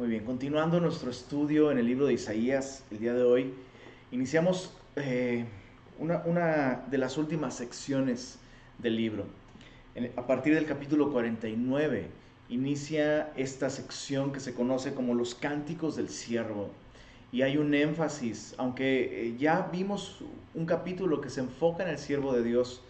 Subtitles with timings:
[0.00, 3.52] Muy bien, continuando nuestro estudio en el libro de Isaías el día de hoy,
[4.10, 5.44] iniciamos eh,
[5.98, 8.38] una, de las últimas secciones
[8.78, 9.26] del libro.
[10.16, 12.08] a partir del capítulo 49
[12.48, 16.70] inicia esta sección que se conoce como los cánticos del siervo.
[17.30, 20.24] Y hay un énfasis, aunque eh, ya vimos
[20.54, 22.80] un capítulo que se enfoca en el siervo de Dios,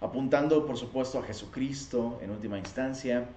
[0.00, 3.28] apuntando por supuesto a Jesucristo en última instancia.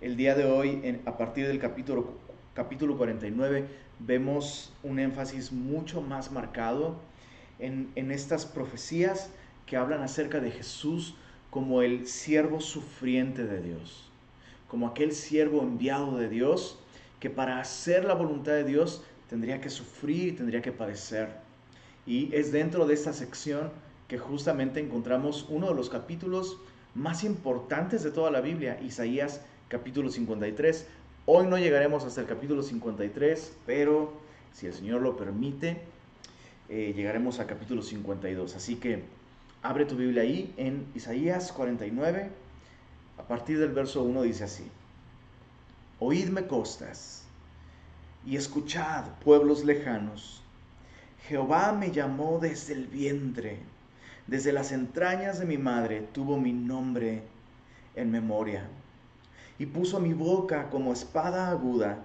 [0.00, 2.29] El día de hoy, a partir del capítulo
[2.60, 3.64] capítulo 49
[4.00, 7.00] vemos un énfasis mucho más marcado
[7.58, 9.30] en, en estas profecías
[9.64, 11.14] que hablan acerca de Jesús
[11.48, 14.10] como el siervo sufriente de Dios,
[14.68, 16.78] como aquel siervo enviado de Dios
[17.18, 21.30] que para hacer la voluntad de Dios tendría que sufrir tendría que padecer.
[22.04, 23.70] Y es dentro de esta sección
[24.06, 26.58] que justamente encontramos uno de los capítulos
[26.94, 29.40] más importantes de toda la Biblia, Isaías
[29.70, 30.86] capítulo 53,
[31.32, 34.12] Hoy no llegaremos hasta el capítulo 53, pero
[34.52, 35.80] si el Señor lo permite,
[36.68, 38.56] eh, llegaremos al capítulo 52.
[38.56, 39.04] Así que
[39.62, 42.30] abre tu Biblia ahí en Isaías 49,
[43.16, 44.64] a partir del verso 1 dice así,
[46.00, 47.22] Oídme costas
[48.26, 50.42] y escuchad pueblos lejanos.
[51.28, 53.60] Jehová me llamó desde el vientre,
[54.26, 57.22] desde las entrañas de mi madre tuvo mi nombre
[57.94, 58.66] en memoria
[59.60, 62.02] y puso mi boca como espada aguda,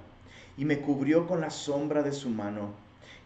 [0.58, 2.72] y me cubrió con la sombra de su mano,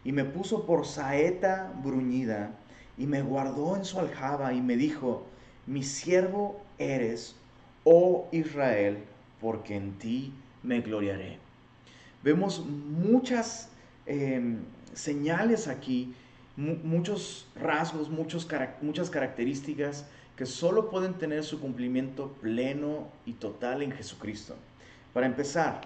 [0.04, 2.52] y me puso por saeta bruñida,
[2.96, 5.26] y me guardó en su aljaba, y me dijo,
[5.66, 7.34] mi siervo eres,
[7.82, 8.98] oh Israel,
[9.40, 11.40] porque en ti me gloriaré.
[12.22, 13.68] Vemos muchas
[14.06, 14.60] em,
[14.94, 16.14] señales aquí,
[16.56, 18.46] muchos rasgos, muchos,
[18.80, 20.06] muchas características
[20.40, 24.56] que solo pueden tener su cumplimiento pleno y total en Jesucristo.
[25.12, 25.82] Para empezar,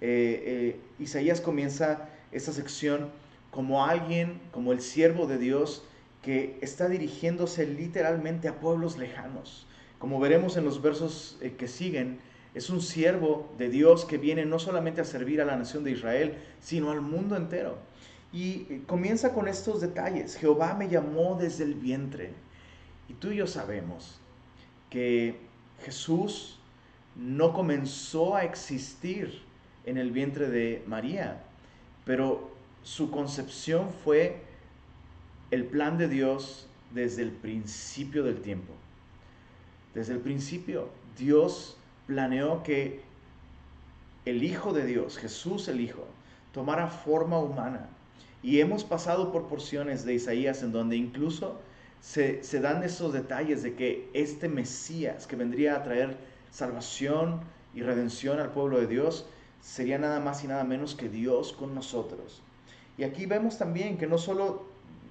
[0.00, 3.10] eh, eh, Isaías comienza esta sección
[3.50, 5.84] como alguien, como el siervo de Dios,
[6.22, 9.66] que está dirigiéndose literalmente a pueblos lejanos.
[9.98, 12.18] Como veremos en los versos eh, que siguen,
[12.54, 15.90] es un siervo de Dios que viene no solamente a servir a la nación de
[15.90, 17.76] Israel, sino al mundo entero.
[18.32, 20.34] Y comienza con estos detalles.
[20.34, 22.45] Jehová me llamó desde el vientre.
[23.08, 24.18] Y tú y yo sabemos
[24.90, 25.38] que
[25.84, 26.58] Jesús
[27.14, 29.42] no comenzó a existir
[29.84, 31.42] en el vientre de María,
[32.04, 32.50] pero
[32.82, 34.42] su concepción fue
[35.50, 38.72] el plan de Dios desde el principio del tiempo.
[39.94, 43.00] Desde el principio, Dios planeó que
[44.24, 46.06] el Hijo de Dios, Jesús el Hijo,
[46.52, 47.88] tomara forma humana.
[48.42, 51.60] Y hemos pasado por porciones de Isaías en donde incluso
[52.06, 56.16] se, dan esos detalles de que este Mesías que vendría a traer
[56.52, 57.40] salvación
[57.74, 59.26] y redención al pueblo de Dios
[59.60, 62.42] sería nada más y nada menos que Dios con nosotros.
[62.96, 64.66] Y aquí vemos también que no solo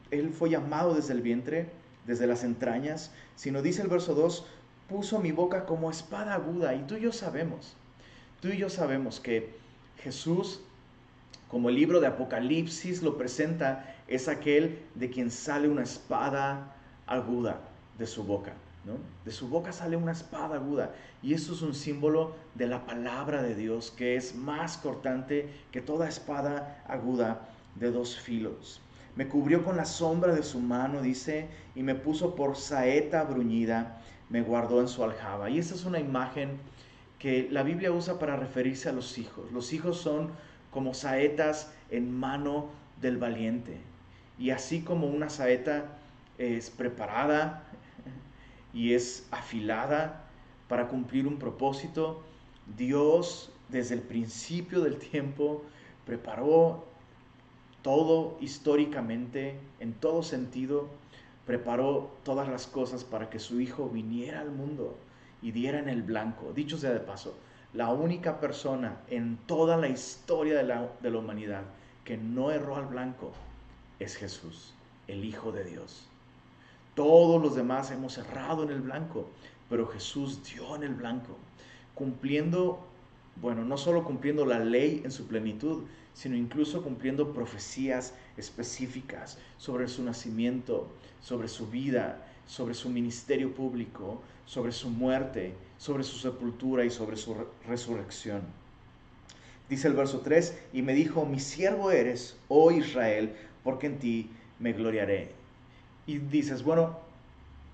[0.10, 1.70] Él fue llamado desde el vientre,
[2.08, 4.46] desde las entrañas, sino dice el verso 2,
[4.88, 6.76] puso mi boca como espada aguda.
[6.76, 7.76] Y tú y yo sabemos,
[8.40, 9.54] tú y yo sabemos que
[9.98, 10.62] Jesús,
[11.50, 16.75] como el libro de Apocalipsis lo presenta, es aquel de quien sale una espada
[17.08, 17.60] aguda
[17.98, 18.54] de su boca.
[18.86, 18.94] ¿no?
[19.26, 20.94] De su boca sale una espada aguda.
[21.22, 25.82] Y eso es un símbolo de la palabra de Dios, que es más cortante que
[25.82, 28.82] toda espada aguda de dos filos.
[29.16, 34.02] Me cubrió con la sombra de su mano, dice, y me puso por saeta bruñida,
[34.30, 35.50] me guardó en su aljaba.
[35.50, 36.60] Y esta es una imagen
[37.18, 39.52] que la Biblia usa para referirse a los hijos.
[39.52, 40.32] Los hijos son
[40.70, 42.68] como saetas en mano
[43.02, 43.80] del valiente.
[44.38, 45.86] Y así como una saeta
[46.38, 47.64] es preparada
[48.74, 50.26] y es afilada
[50.68, 52.24] para cumplir un propósito.
[52.78, 55.64] Dios desde el principio del tiempo
[56.06, 56.86] preparó
[57.82, 60.90] todo históricamente, en todo sentido,
[61.46, 64.98] preparó todas las cosas para que su Hijo viniera al mundo
[65.42, 66.52] y diera en el blanco.
[66.54, 67.38] Dicho sea de paso,
[67.74, 71.64] la única persona en toda la historia de la, de la humanidad
[72.04, 73.32] que no erró al blanco
[74.00, 74.74] es Jesús,
[75.08, 76.08] el Hijo de Dios.
[76.96, 79.28] Todos los demás hemos errado en el blanco,
[79.70, 81.36] pero Jesús dio en el blanco,
[81.94, 82.80] cumpliendo,
[83.42, 85.84] bueno, no solo cumpliendo la ley en su plenitud,
[86.14, 90.88] sino incluso cumpliendo profecías específicas sobre su nacimiento,
[91.20, 97.18] sobre su vida, sobre su ministerio público, sobre su muerte, sobre su sepultura y sobre
[97.18, 97.36] su
[97.68, 98.42] resurrección.
[99.68, 104.30] Dice el verso 3, y me dijo, mi siervo eres, oh Israel, porque en ti
[104.60, 105.45] me gloriaré
[106.08, 107.00] y dices, bueno,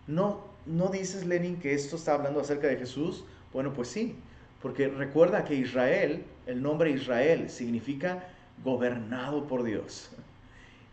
[0.07, 3.23] no, no dices, Lenin, que esto está hablando acerca de Jesús.
[3.53, 4.15] Bueno, pues sí,
[4.61, 8.27] porque recuerda que Israel, el nombre Israel significa
[8.63, 10.11] gobernado por Dios.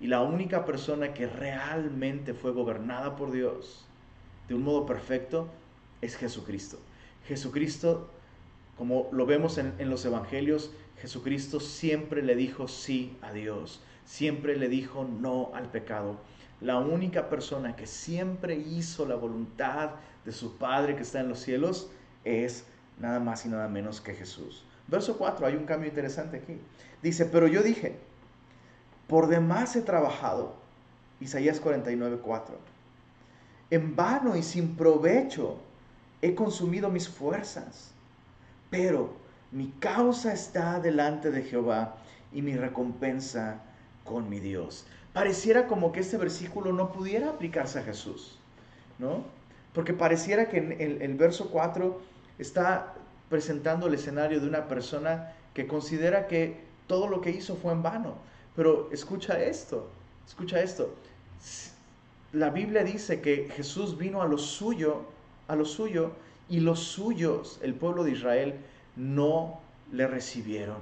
[0.00, 3.84] Y la única persona que realmente fue gobernada por Dios
[4.48, 5.48] de un modo perfecto
[6.00, 6.78] es Jesucristo.
[7.26, 8.08] Jesucristo,
[8.76, 14.56] como lo vemos en, en los evangelios, Jesucristo siempre le dijo sí a Dios, siempre
[14.56, 16.16] le dijo no al pecado.
[16.60, 19.90] La única persona que siempre hizo la voluntad
[20.24, 21.90] de su Padre que está en los cielos
[22.24, 22.64] es
[22.98, 24.64] nada más y nada menos que Jesús.
[24.88, 26.58] Verso 4, hay un cambio interesante aquí.
[27.02, 27.96] Dice, pero yo dije,
[29.06, 30.54] por demás he trabajado.
[31.20, 32.58] Isaías 49, 4.
[33.70, 35.58] En vano y sin provecho
[36.22, 37.92] he consumido mis fuerzas.
[38.70, 39.14] Pero
[39.50, 41.96] mi causa está delante de Jehová
[42.32, 43.62] y mi recompensa
[44.04, 44.86] con mi Dios.
[45.18, 48.38] Pareciera como que este versículo no pudiera aplicarse a Jesús,
[49.00, 49.24] ¿no?
[49.74, 52.00] Porque pareciera que en el, el verso 4
[52.38, 52.94] está
[53.28, 57.82] presentando el escenario de una persona que considera que todo lo que hizo fue en
[57.82, 58.14] vano.
[58.54, 59.90] Pero escucha esto,
[60.24, 60.94] escucha esto.
[62.32, 65.02] La Biblia dice que Jesús vino a lo suyo,
[65.48, 66.12] a lo suyo,
[66.48, 68.54] y los suyos, el pueblo de Israel,
[68.94, 69.58] no
[69.90, 70.78] le recibieron.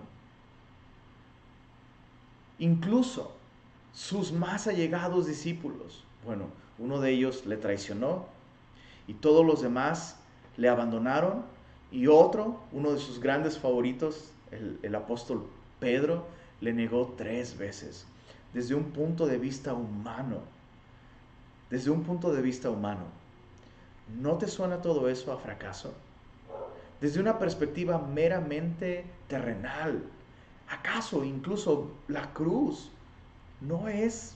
[2.58, 3.35] Incluso
[3.96, 6.44] sus más allegados discípulos, bueno,
[6.78, 8.26] uno de ellos le traicionó
[9.08, 10.16] y todos los demás
[10.58, 11.44] le abandonaron
[11.90, 15.48] y otro, uno de sus grandes favoritos, el, apóstol
[15.80, 16.26] Pedro,
[16.60, 18.06] le negó tres veces.
[18.52, 20.40] Desde un punto de vista humano,
[21.70, 23.04] desde un punto de vista humano,
[24.20, 25.94] ¿no te suena todo eso a fracaso?
[27.00, 30.02] Desde una perspectiva meramente terrenal,
[30.68, 32.90] ¿acaso incluso la cruz
[33.60, 34.34] no es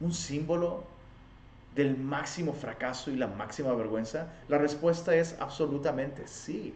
[0.00, 0.84] un símbolo
[1.74, 4.28] del máximo fracaso y la máxima vergüenza?
[4.48, 6.74] La respuesta es absolutamente sí.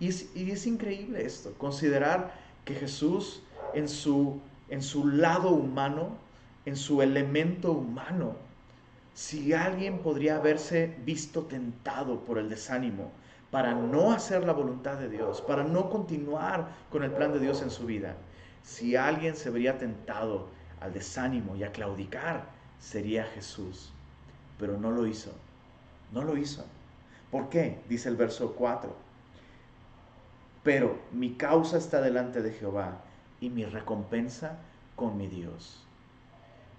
[0.00, 2.34] Y es, increíble esto, considerar
[2.64, 3.40] que Jesús
[3.72, 6.16] en su, en su lado humano,
[6.66, 8.34] en su elemento humano,
[9.14, 13.12] si alguien podría haberse visto tentado por el desánimo
[13.52, 17.62] para no hacer la voluntad de Dios, para no continuar con el plan de Dios
[17.62, 18.16] en su vida,
[18.62, 20.48] si alguien se vería tentado
[20.80, 22.44] al desánimo y a claudicar,
[22.78, 23.92] sería Jesús.
[24.58, 25.32] Pero no lo hizo.
[26.12, 26.64] No lo hizo.
[27.30, 27.80] ¿Por qué?
[27.88, 28.94] Dice el verso 4
[30.62, 33.02] pero mi causa está delante de Jehová
[33.40, 34.58] y mi recompensa
[34.94, 35.82] con mi Dios.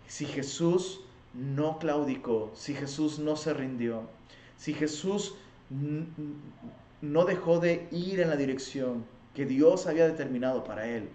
[0.07, 1.01] Si Jesús
[1.33, 4.03] no claudicó, si Jesús no se rindió,
[4.57, 5.36] si Jesús
[7.01, 11.09] no dejó de ir en la dirección que Dios había determinado para él,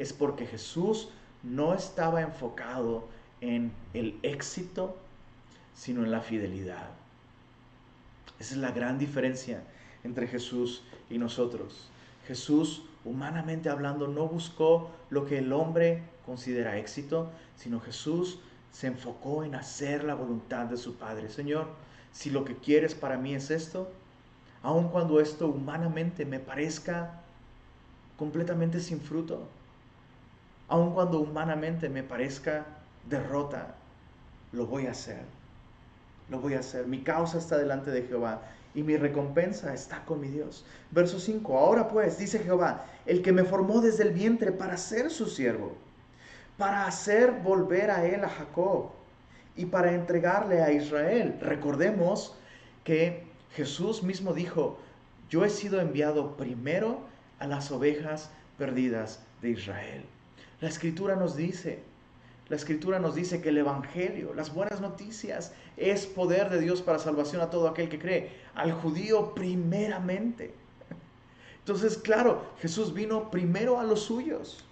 [0.00, 1.08] es porque Jesús
[1.42, 3.06] no estaba enfocado
[3.42, 4.96] en el éxito,
[5.74, 6.88] sino en la fidelidad.
[8.38, 9.62] Esa es la gran diferencia
[10.02, 11.90] entre Jesús y nosotros.
[12.26, 18.38] Jesús, humanamente hablando, no buscó lo que el hombre considera éxito, sino Jesús
[18.72, 21.28] se enfocó en hacer la voluntad de su Padre.
[21.28, 21.66] Señor,
[22.12, 23.90] si lo que quieres para mí es esto,
[24.62, 27.20] aun cuando esto humanamente me parezca
[28.16, 29.46] completamente sin fruto,
[30.70, 32.64] aun cuando humanamente me parezca
[33.08, 33.74] derrota,
[34.52, 35.20] lo voy a hacer.
[36.28, 36.86] Lo voy a hacer.
[36.86, 40.64] Mi causa está delante de Jehová y mi recompensa está con mi Dios.
[40.92, 45.10] Verso 5, ahora pues, dice Jehová, el que me formó desde el vientre para ser
[45.10, 45.76] su siervo,
[46.56, 48.90] para hacer volver a él a Jacob
[49.56, 51.36] y para entregarle a Israel.
[51.40, 52.36] Recordemos
[52.84, 54.78] que Jesús mismo dijo,
[55.28, 57.00] yo he sido enviado primero
[57.40, 60.04] a las ovejas perdidas de Israel.
[60.60, 61.82] La escritura nos dice
[62.50, 66.98] la escritura nos dice que el Evangelio, las buenas noticias, es poder de Dios para
[66.98, 70.52] salvación a todo aquel que cree, al judío primeramente.
[71.60, 74.64] Entonces, claro, Jesús vino primero a los suyos.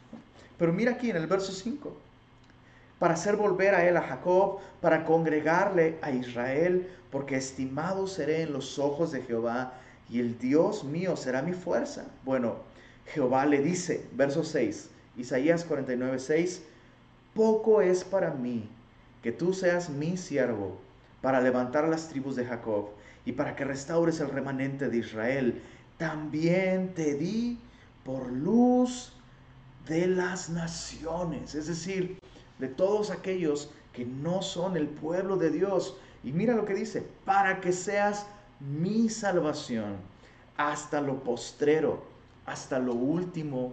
[0.58, 1.96] Pero mira aquí en el verso 5,
[2.98, 8.54] para hacer volver a él a Jacob, para congregarle a Israel, porque estimado seré en
[8.54, 9.74] los ojos de Jehová
[10.10, 12.06] y el Dios mío será mi fuerza.
[12.24, 12.56] Bueno,
[13.06, 16.62] Jehová le dice, verso 6, Isaías 49, 6,
[17.34, 18.68] poco es para mí
[19.22, 20.78] que tú seas mi siervo
[21.20, 22.90] para levantar las tribus de Jacob
[23.24, 25.60] y para que restaures el remanente de Israel.
[25.98, 27.58] También te di
[28.04, 29.12] por luz
[29.88, 32.18] de las naciones, es decir,
[32.58, 35.96] de todos aquellos que no son el pueblo de Dios.
[36.22, 38.26] Y mira lo que dice, para que seas
[38.60, 39.96] mi salvación
[40.56, 42.04] hasta lo postrero,
[42.46, 43.72] hasta lo último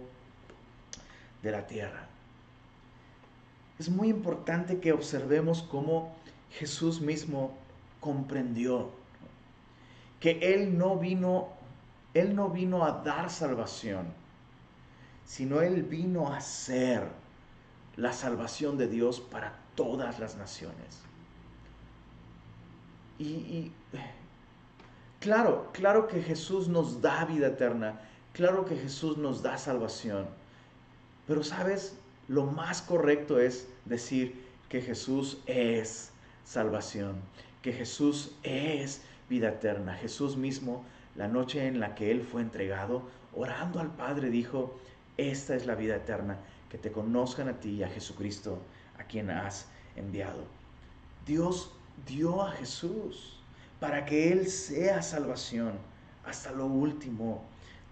[1.46, 2.06] de la tierra
[3.78, 6.14] es muy importante que observemos cómo
[6.50, 7.56] Jesús mismo
[8.00, 8.90] comprendió
[10.20, 11.48] que Él no vino,
[12.14, 14.06] Él no vino a dar salvación,
[15.24, 17.08] sino Él vino a ser
[17.96, 21.02] la salvación de Dios para todas las naciones.
[23.18, 23.72] Y,
[25.20, 28.00] claro, claro que Jesús nos da vida eterna,
[28.32, 30.26] claro que Jesús nos da salvación,
[31.26, 36.10] pero sabes, lo más correcto es decir que Jesús es
[36.44, 37.16] salvación,
[37.62, 39.94] que Jesús es vida eterna.
[39.94, 43.02] Jesús mismo, la noche en la que Él fue entregado,
[43.34, 44.78] orando al Padre, dijo,
[45.16, 46.38] esta es la vida eterna,
[46.70, 48.58] que te conozcan a ti y a Jesucristo,
[48.98, 49.66] a quien has
[49.96, 50.44] enviado.
[51.26, 51.72] Dios
[52.06, 53.40] dio a Jesús
[53.80, 55.72] para que Él sea salvación
[56.24, 57.42] hasta lo último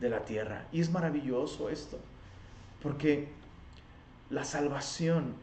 [0.01, 0.67] de la tierra.
[0.73, 1.99] Y es maravilloso esto,
[2.85, 3.29] porque
[4.29, 5.35] la salvación,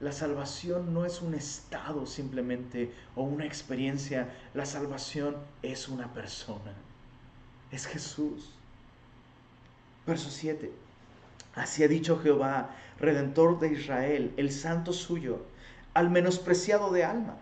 [0.00, 6.72] la salvación no es un estado simplemente o una experiencia, la salvación es una persona,
[7.70, 8.54] es Jesús.
[10.06, 10.72] Verso 7.
[11.54, 15.44] Así ha dicho Jehová, redentor de Israel, el santo suyo,
[15.92, 17.36] al menospreciado de alma,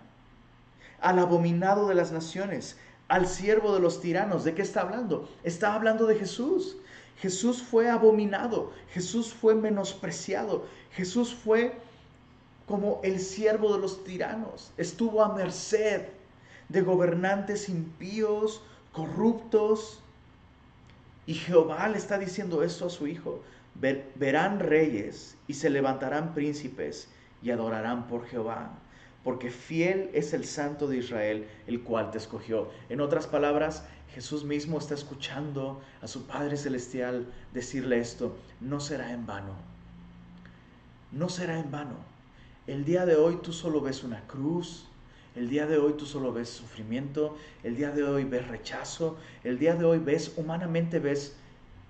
[1.01, 4.43] al abominado de las naciones, al siervo de los tiranos.
[4.43, 5.31] ¿De qué está hablando?
[5.45, 6.77] Está hablando de Jesús.
[7.21, 11.75] Jesús fue abominado, Jesús fue menospreciado, Jesús fue
[12.67, 16.09] como el siervo de los tiranos, estuvo a merced
[16.69, 18.63] de gobernantes impíos,
[18.93, 20.01] corruptos.
[21.27, 23.43] Y Jehová le está diciendo esto a su hijo
[23.75, 27.09] verán reyes y se levantarán príncipes
[27.43, 28.71] y adorarán por Jehová,
[29.25, 32.71] porque fiel es el Santo de Israel, el cual te escogió.
[32.89, 39.13] En otras palabras, Jesús mismo está escuchando a su Padre Celestial decirle esto, no será
[39.13, 39.55] en vano,
[41.13, 41.95] no será en vano.
[42.67, 44.87] El día de hoy tú solo ves una cruz,
[45.37, 49.59] el día de hoy tú solo ves sufrimiento, el día de hoy ves rechazo, el
[49.59, 51.37] día de hoy ves, humanamente ves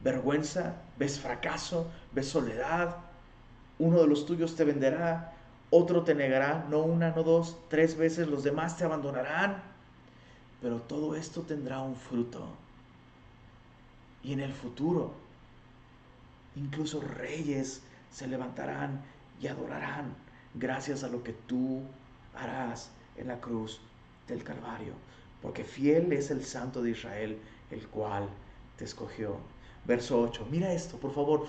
[0.01, 2.97] vergüenza, ves fracaso, ves soledad.
[3.79, 5.33] Uno de los tuyos te venderá,
[5.71, 9.70] otro te negará, no una, no dos, tres veces, los demás te abandonarán.
[10.61, 12.47] Pero todo esto tendrá un fruto.
[14.23, 15.13] Y en el futuro,
[16.57, 19.01] incluso reyes se levantarán
[19.41, 20.15] y adorarán
[20.55, 21.83] gracias a lo que tú
[22.35, 23.81] harás en la cruz
[24.29, 24.93] del Calvario.
[25.41, 27.39] Porque fiel es el Santo de Israel,
[27.71, 28.29] el cual
[28.77, 29.39] te escogió
[29.85, 30.47] verso 8.
[30.51, 31.47] Mira esto, por favor.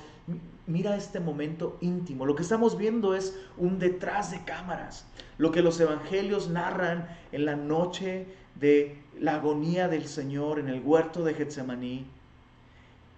[0.68, 2.26] Mira este momento íntimo.
[2.26, 5.06] Lo que estamos viendo es un detrás de cámaras.
[5.38, 10.82] Lo que los evangelios narran en la noche de la agonía del Señor en el
[10.82, 12.06] huerto de Getsemaní.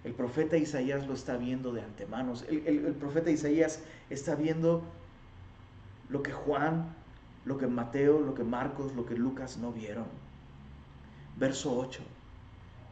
[0.03, 2.33] El profeta Isaías lo está viendo de antemano.
[2.49, 4.83] El, el profeta Isaías está viendo
[6.09, 6.93] lo que Juan,
[7.45, 10.05] lo que Mateo, lo que Marcos, lo que Lucas no vieron.
[11.37, 12.01] Verso 8.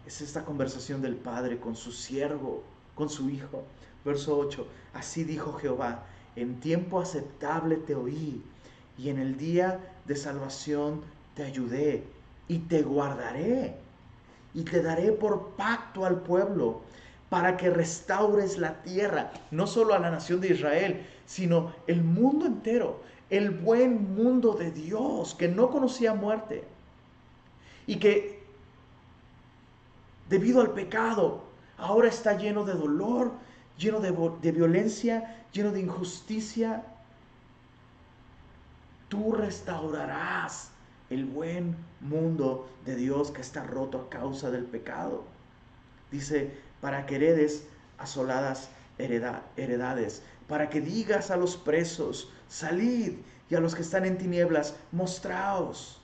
[0.05, 2.63] Es esta conversación del Padre con su siervo,
[2.95, 3.63] con su Hijo.
[4.03, 4.67] Verso 8.
[4.93, 6.05] Así dijo Jehová,
[6.35, 8.41] en tiempo aceptable te oí
[8.97, 11.01] y en el día de salvación
[11.35, 12.03] te ayudé
[12.51, 13.77] y te guardaré
[14.53, 16.81] y te daré por pacto al pueblo
[17.29, 22.45] para que restaures la tierra, no solo a la nación de Israel, sino el mundo
[22.45, 26.65] entero, el buen mundo de Dios que no conocía muerte
[27.87, 28.43] y que
[30.27, 31.43] debido al pecado,
[31.77, 33.31] ahora está lleno de dolor,
[33.77, 36.83] lleno de, violencia, lleno de injusticia.
[39.07, 40.71] Tú restaurarás
[41.11, 45.23] el buen mundo de Dios que está roto a causa del pecado.
[46.09, 46.51] Dice,
[46.81, 47.67] para que heredes
[47.99, 53.13] asoladas heredades, para que digas a los presos, salid,
[53.51, 55.99] y a los que están en tinieblas, mostraos.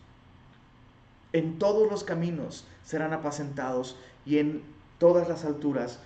[1.31, 4.63] En todos los caminos serán apacentados y en
[4.97, 5.99] todas las alturas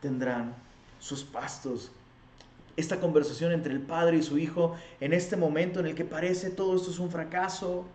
[0.00, 0.54] tendrán
[1.00, 1.90] sus pastos.
[2.76, 6.50] Esta conversación entre el padre y su hijo, en este momento en el que parece
[6.50, 7.86] todo esto es un fracaso,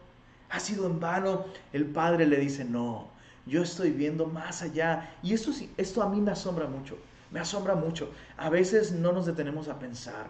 [0.50, 3.08] ha sido en vano, el padre le dice, no,
[3.46, 5.14] yo estoy viendo más allá.
[5.22, 6.98] Y esto, esto a mí me asombra mucho,
[7.32, 8.12] me asombra mucho.
[8.38, 10.28] A veces no nos detenemos a pensar.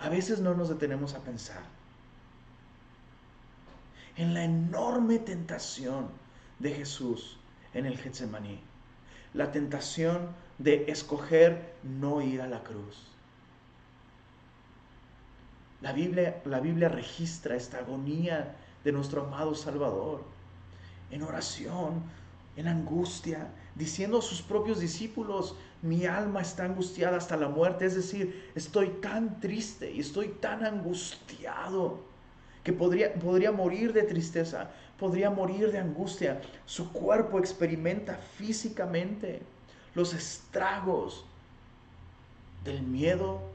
[0.00, 1.62] A veces no nos detenemos a pensar
[4.16, 6.08] en la enorme tentación
[6.58, 7.38] de Jesús
[7.74, 8.60] en el Getsemaní.
[9.34, 13.11] La tentación de escoger no ir a la cruz.
[15.82, 20.22] La Biblia, la Biblia registra esta agonía de nuestro amado Salvador
[21.10, 22.02] en oración,
[22.56, 27.96] en angustia, diciendo a sus propios discípulos, mi alma está angustiada hasta la muerte, es
[27.96, 32.00] decir, estoy tan triste y estoy tan angustiado
[32.62, 36.40] que podría, podría morir de tristeza, podría morir de angustia.
[36.64, 39.42] Su cuerpo experimenta físicamente
[39.94, 41.24] los estragos
[42.64, 43.51] del miedo,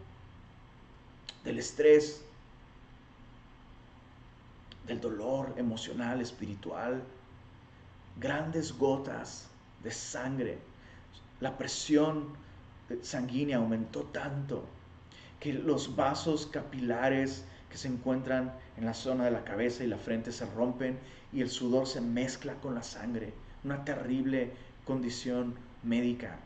[1.48, 2.22] del estrés,
[4.86, 7.01] del dolor emocional, espiritual,
[8.20, 9.48] grandes gotas
[9.82, 10.58] de sangre.
[11.39, 12.36] La presión
[13.01, 14.66] sanguínea aumentó tanto
[15.39, 19.98] que los vasos capilares que se encuentran en la zona de la cabeza y la
[19.98, 21.00] frente se rompen
[21.32, 23.34] y el sudor se mezcla con la sangre.
[23.63, 24.51] Una terrible
[24.84, 26.39] condición médica.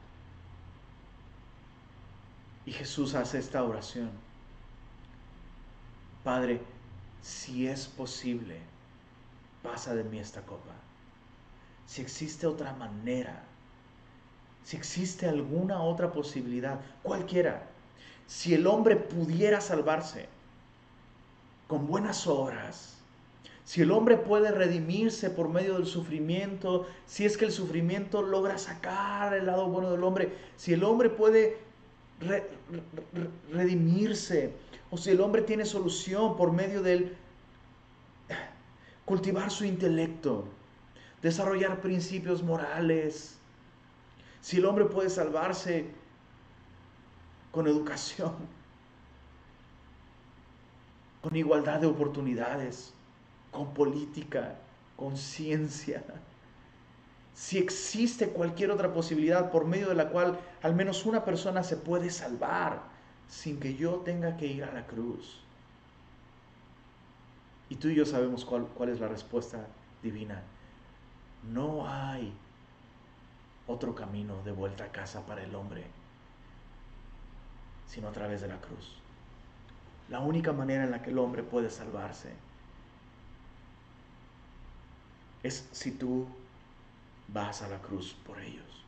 [2.68, 4.31] Y Jesús hace esta oración.
[6.24, 6.62] Padre,
[7.22, 8.58] si es posible,
[9.64, 10.74] pasa de mí esta copa.
[11.86, 13.44] Si existe otra manera,
[14.64, 17.64] si existe alguna otra posibilidad, cualquiera,
[18.28, 20.28] si el hombre pudiera salvarse
[21.68, 22.98] con buenas obras,
[23.64, 28.58] si el hombre puede redimirse por medio del sufrimiento, si es que el sufrimiento logra
[28.58, 31.58] sacar el lado bueno del hombre, si el hombre puede
[33.52, 34.54] redimirse,
[34.92, 37.16] o si el hombre tiene solución por medio del
[39.06, 40.46] cultivar su intelecto,
[41.22, 43.38] desarrollar principios morales,
[44.42, 45.90] si el hombre puede salvarse
[47.52, 48.36] con educación,
[51.22, 52.94] con igualdad de oportunidades,
[53.50, 54.56] con política,
[54.98, 56.04] con ciencia.
[57.34, 61.78] Si existe cualquier otra posibilidad por medio de la cual al menos una persona se
[61.78, 62.91] puede salvar
[63.32, 65.40] sin que yo tenga que ir a la cruz.
[67.70, 69.66] Y tú y yo sabemos cuál, cuál es la respuesta
[70.04, 70.44] divina.
[71.50, 72.34] No hay
[73.68, 75.86] otro camino de vuelta a casa para el hombre,
[77.88, 78.98] sino a través de la cruz.
[80.10, 82.34] La única manera en la que el hombre puede salvarse
[85.42, 86.28] es si tú
[87.30, 88.84] vas a la cruz por ellos.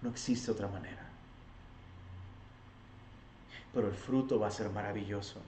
[0.00, 1.09] No existe otra manera.
[3.74, 5.40] Pero el fruto va a ser maravilloso.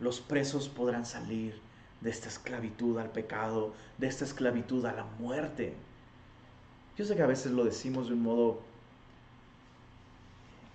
[0.00, 1.60] Los presos podrán salir
[2.00, 5.74] de esta esclavitud al pecado, de esta esclavitud a la muerte.
[6.96, 8.60] Yo sé que a veces lo decimos de un modo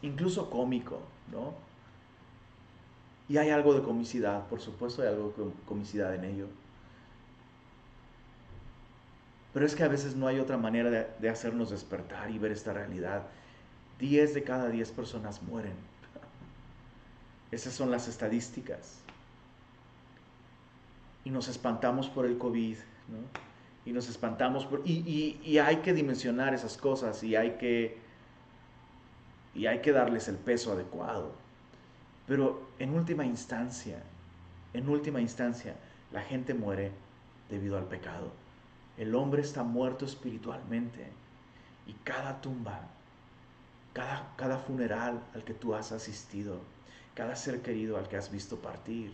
[0.01, 0.99] incluso cómico,
[1.31, 1.53] ¿no?
[3.29, 6.47] Y hay algo de comicidad, por supuesto hay algo de comicidad en ello.
[9.53, 12.73] Pero es que a veces no hay otra manera de, hacernos despertar y ver esta
[12.73, 13.23] realidad.
[13.99, 15.75] Diez de cada diez personas mueren.
[17.53, 18.97] Esas son las estadísticas.
[21.23, 22.77] Y nos espantamos por el COVID,
[23.09, 23.19] ¿no?
[23.85, 24.81] Y nos espantamos por...
[24.85, 28.01] Y, y, hay que dimensionar esas cosas y hay que...
[29.53, 31.33] Y hay que darles el peso adecuado.
[32.25, 34.01] Pero en última instancia,
[34.73, 35.75] en última instancia,
[36.11, 36.91] la gente muere
[37.49, 38.31] debido al pecado.
[38.97, 41.11] El hombre está muerto espiritualmente
[41.85, 42.81] y cada tumba,
[43.93, 46.61] cada, cada funeral al que tú has asistido,
[47.15, 49.13] cada ser querido al que has visto partir,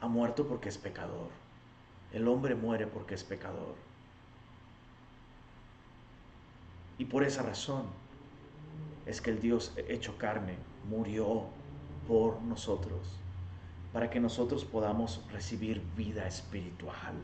[0.00, 1.30] ha muerto porque es pecador.
[2.12, 3.74] El hombre muere porque es pecador.
[6.98, 7.86] Y por esa razón
[9.06, 10.56] es que el Dios hecho carne
[10.88, 11.44] murió
[12.06, 13.18] por nosotros
[13.92, 17.14] para que nosotros podamos recibir vida espiritual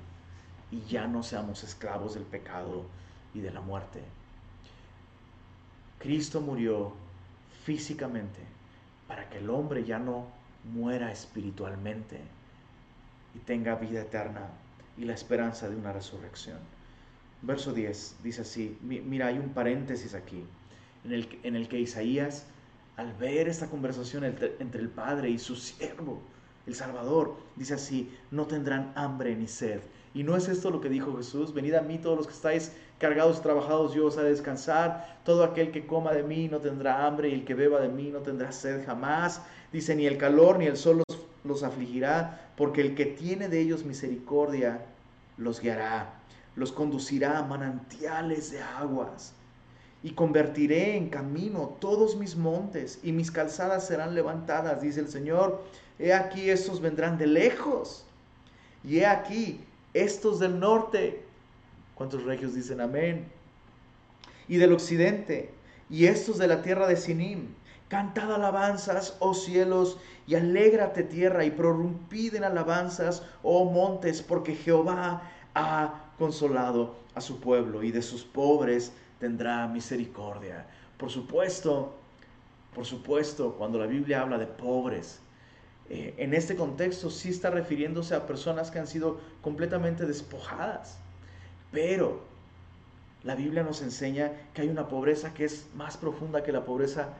[0.70, 2.84] y ya no seamos esclavos del pecado
[3.34, 4.02] y de la muerte.
[5.98, 6.92] Cristo murió
[7.64, 8.40] físicamente
[9.06, 10.26] para que el hombre ya no
[10.72, 12.20] muera espiritualmente
[13.34, 14.48] y tenga vida eterna
[14.96, 16.58] y la esperanza de una resurrección.
[17.42, 20.44] Verso 10 dice así, mira, hay un paréntesis aquí,
[21.04, 22.46] en el, que Isaías,
[22.96, 26.20] al ver esta conversación entre el Padre y su siervo,
[26.66, 27.36] el Salvador.
[27.56, 29.80] Dice así, no tendrán hambre ni sed.
[30.14, 32.72] Y no es esto lo que dijo Jesús, venid a mí todos los que estáis
[33.00, 35.18] cargados, trabajados, yo os haré descansar.
[35.24, 38.10] Todo aquel que coma de mí no tendrá hambre y el que beba de mí
[38.10, 39.42] no tendrá sed jamás.
[39.72, 43.60] Dice, ni el calor ni el sol los, los afligirá, porque el que tiene de
[43.60, 44.86] ellos misericordia
[45.36, 46.20] los guiará,
[46.54, 49.32] los conducirá a manantiales de aguas.
[50.02, 55.62] Y convertiré en camino todos mis montes y mis calzadas serán levantadas, dice el Señor
[56.00, 58.06] He aquí estos vendrán de lejos.
[58.82, 59.60] Y he aquí
[59.92, 61.22] estos del norte.
[62.00, 63.26] ¿Cuántos regios dicen amén?
[64.48, 65.52] Y del occidente.
[65.90, 67.48] Y estos de la tierra de Sinim.
[67.88, 75.30] Cantad alabanzas, oh cielos, y alégrate tierra, y prorrumpid en alabanzas, oh montes, porque Jehová
[75.54, 80.64] ha consolado a su pueblo, y de sus pobres tendrá misericordia.
[80.96, 81.94] Por supuesto,
[82.74, 85.20] por supuesto, cuando la Biblia habla de pobres,
[85.90, 90.96] eh, en este contexto sí está refiriéndose a personas que han sido completamente despojadas.
[91.72, 92.28] Pero
[93.22, 97.10] La Biblia nos enseña que hay una pobreza que es más profunda que la pobreza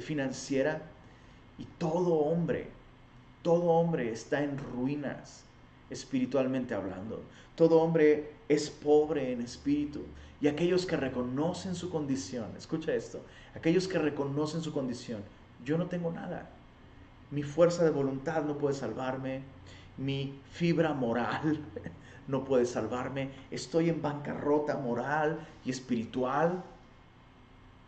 [0.00, 0.82] financiera
[1.58, 2.68] y todo hombre,
[3.42, 5.44] todo hombre está en ruinas
[5.90, 7.22] espiritualmente hablando.
[7.54, 10.02] Todo hombre es pobre en espíritu.
[10.40, 13.20] Y aquellos que reconocen su condición, escucha esto,
[13.56, 15.22] aquellos que reconocen su condición,
[15.64, 16.50] yo no tengo nada.
[17.30, 19.42] Mi fuerza de voluntad no puede salvarme,
[19.96, 21.58] mi fibra moral
[22.28, 26.62] no puede salvarme, estoy en bancarrota moral y espiritual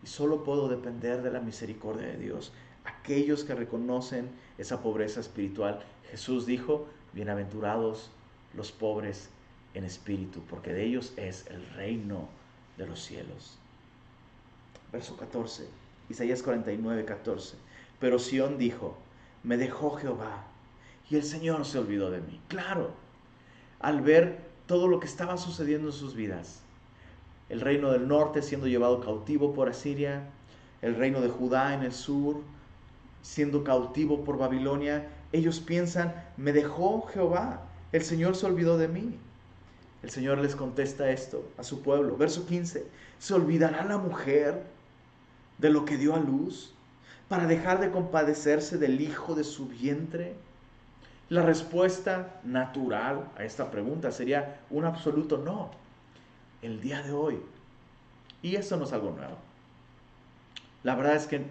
[0.02, 2.52] y solo puedo depender de la misericordia de Dios.
[2.84, 8.10] Aquellos que reconocen esa pobreza espiritual, Jesús dijo, bienaventurados
[8.54, 9.28] los pobres
[9.74, 12.28] en espíritu, porque de ellos es el reino
[12.78, 13.58] de los cielos.
[14.90, 15.68] Verso 14,
[16.08, 17.56] Isaías 49, 14.
[18.00, 18.96] Pero Sión dijo,
[19.42, 20.44] me dejó Jehová
[21.10, 22.40] y el Señor se olvidó de mí.
[22.48, 22.92] Claro,
[23.80, 26.60] al ver todo lo que estaba sucediendo en sus vidas,
[27.48, 30.28] el reino del norte siendo llevado cautivo por Asiria,
[30.82, 32.36] el reino de Judá en el sur,
[33.22, 37.62] siendo cautivo por Babilonia, ellos piensan, me dejó Jehová,
[37.92, 39.18] el Señor se olvidó de mí.
[40.02, 42.16] El Señor les contesta esto a su pueblo.
[42.16, 42.86] Verso 15,
[43.18, 44.62] ¿se olvidará la mujer
[45.58, 46.72] de lo que dio a luz
[47.28, 50.34] para dejar de compadecerse del hijo de su vientre?
[51.30, 55.70] La respuesta natural a esta pregunta sería un absoluto no.
[56.60, 57.40] El día de hoy.
[58.42, 59.36] Y eso no es algo nuevo.
[60.82, 61.46] La verdad es que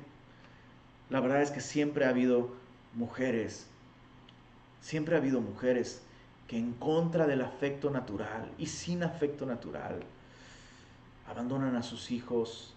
[1.09, 2.49] la verdad es que siempre ha habido
[2.93, 3.67] mujeres,
[4.81, 6.01] siempre ha habido mujeres
[6.47, 10.01] que en contra del afecto natural y sin afecto natural
[11.27, 12.73] abandonan a sus hijos,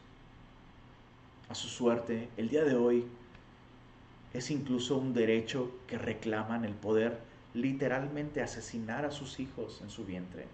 [1.48, 2.28] a su suerte.
[2.36, 3.06] El día de hoy
[4.32, 7.18] es incluso un derecho que reclaman el poder
[7.54, 10.46] literalmente asesinar a sus hijos en su vientre.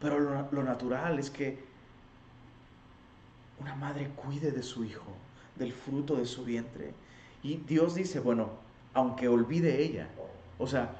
[0.00, 1.58] Pero lo, natural es que
[3.58, 5.10] una madre cuide de su hijo,
[5.56, 6.92] del fruto de su vientre.
[7.42, 8.50] Y Dios dice, bueno,
[8.92, 10.08] aunque olvide ella,
[10.58, 10.94] o sea,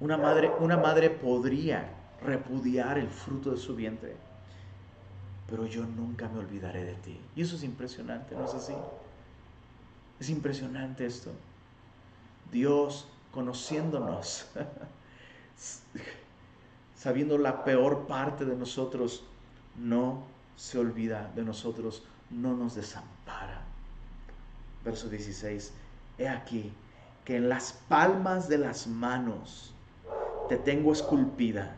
[0.00, 1.88] una madre, una madre podría
[2.20, 4.16] repudiar el fruto de su vientre,
[5.48, 7.20] pero yo nunca me olvidaré de ti.
[7.36, 8.74] Y eso es impresionante, ¿no es así?
[10.20, 11.32] Es impresionante esto.
[12.52, 14.46] Dios conociéndonos,
[16.96, 19.24] sabiendo la peor parte de nosotros,
[19.76, 20.22] no
[20.56, 23.62] se olvida de nosotros, no nos desampara.
[24.84, 25.72] Verso 16,
[26.18, 26.72] he aquí
[27.24, 29.74] que en las palmas de las manos
[30.48, 31.74] te tengo esculpida,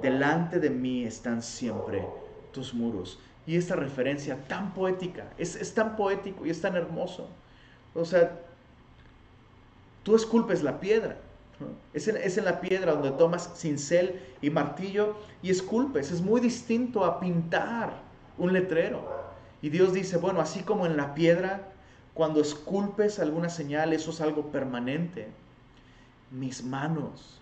[0.00, 2.06] delante de mí están siempre
[2.52, 3.18] tus muros.
[3.44, 7.28] Y esta referencia tan poética, es, es tan poético y es tan hermoso.
[7.94, 8.40] O sea,
[10.02, 11.18] tú esculpes la piedra,
[11.92, 16.10] es, en, es, en, la piedra donde tomas cincel y martillo y esculpes.
[16.10, 18.00] Es muy distinto a pintar
[18.38, 19.32] un letrero.
[19.60, 21.72] Y Dios dice, bueno, así como en la piedra,
[22.14, 25.28] cuando esculpes alguna señal, eso es algo permanente.
[26.30, 27.40] Mis manos,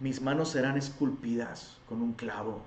[0.00, 2.60] mis manos serán esculpidas con un clavo.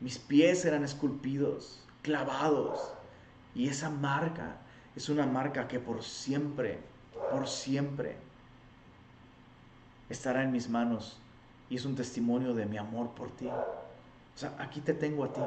[0.00, 2.92] Mis pies serán esculpidos, clavados.
[3.54, 4.56] Y esa marca
[4.96, 6.78] es una marca que por siempre,
[7.30, 8.16] por siempre
[10.08, 11.18] estará en mis manos.
[11.68, 13.46] Y es un testimonio de mi amor por ti.
[13.46, 15.40] O sea, aquí te tengo a ti.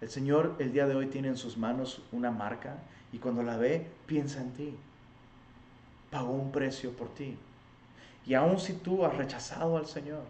[0.00, 2.78] El Señor el día de hoy tiene en sus manos una marca
[3.12, 4.76] y cuando la ve, piensa en ti.
[6.10, 7.36] Pagó un precio por ti.
[8.26, 10.22] Y aun si tú has rechazado al Señor,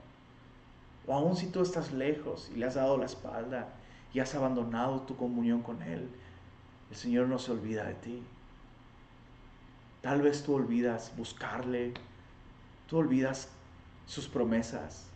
[1.06, 3.68] o aun si tú estás lejos y le has dado la espalda
[4.12, 6.08] y has abandonado tu comunión con Él,
[6.90, 8.22] el Señor no se olvida de ti.
[10.02, 11.94] Tal vez tú olvidas buscarle,
[12.88, 13.48] tú olvidas
[14.06, 15.10] sus promesas,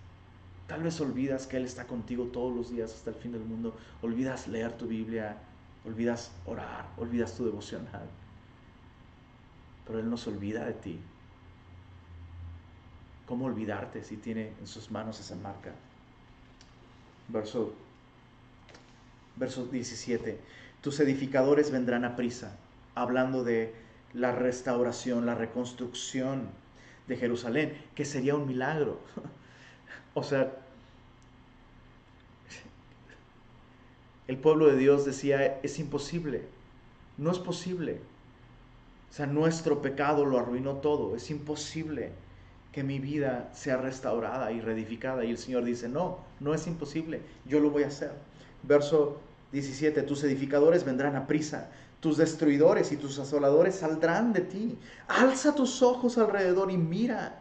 [0.67, 3.77] Tal vez olvidas que Él está contigo todos los días hasta el fin del mundo.
[4.03, 5.37] Olvidas leer tu Biblia,
[5.85, 8.09] olvidas orar, olvidas tu devocional.
[9.87, 11.01] Pero Él no se olvida de ti.
[13.27, 15.73] ¿Cómo olvidarte si tiene en sus manos esa marca?
[17.29, 17.75] Verso,
[19.37, 20.39] verso 17.
[20.81, 22.57] Tus edificadores vendrán a prisa,
[22.95, 23.75] hablando de
[24.13, 26.49] la restauración, la reconstrucción
[27.09, 29.01] de Jerusalén, que sería un milagro.
[30.17, 30.53] O sea,
[34.29, 36.45] el pueblo de Dios decía, es imposible,
[37.19, 38.01] no es posible.
[39.11, 42.13] O sea, nuestro pecado lo arruinó todo, es imposible
[42.71, 45.25] que mi vida sea restaurada y reedificada.
[45.25, 48.13] Y el Señor dice, no, no es imposible, yo lo voy a hacer.
[48.67, 49.19] Verso
[49.53, 54.79] 17, tus edificadores vendrán a prisa, tus destruidores y tus asoladores saldrán de ti.
[55.09, 57.41] Alza tus ojos alrededor y mira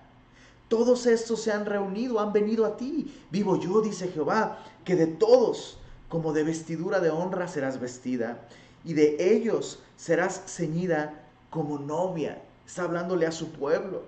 [0.67, 3.13] Todos estos se han reunido, han venido a ti.
[3.29, 8.39] Vivo yo, dice Jehová, que de todos, como de vestidura de honra serás vestida,
[8.86, 11.13] y de ellos serás ceñida
[11.49, 12.41] como novia.
[12.65, 14.03] Está hablándole a su pueblo.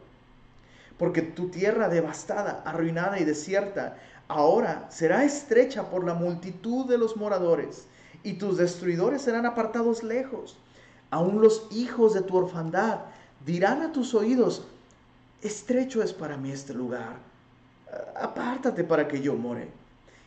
[0.98, 3.98] Porque tu tierra devastada, arruinada y desierta,
[4.28, 7.88] ahora será estrecha por la multitud de los moradores,
[8.24, 10.58] y tus destruidores serán apartados lejos.
[11.12, 13.02] Aún los hijos de tu orfandad
[13.46, 14.64] dirán a tus oídos,
[15.42, 17.18] estrecho es para mí este lugar,
[18.16, 19.70] apártate para que yo more.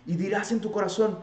[0.06, 1.18] Y dirás en tu corazón,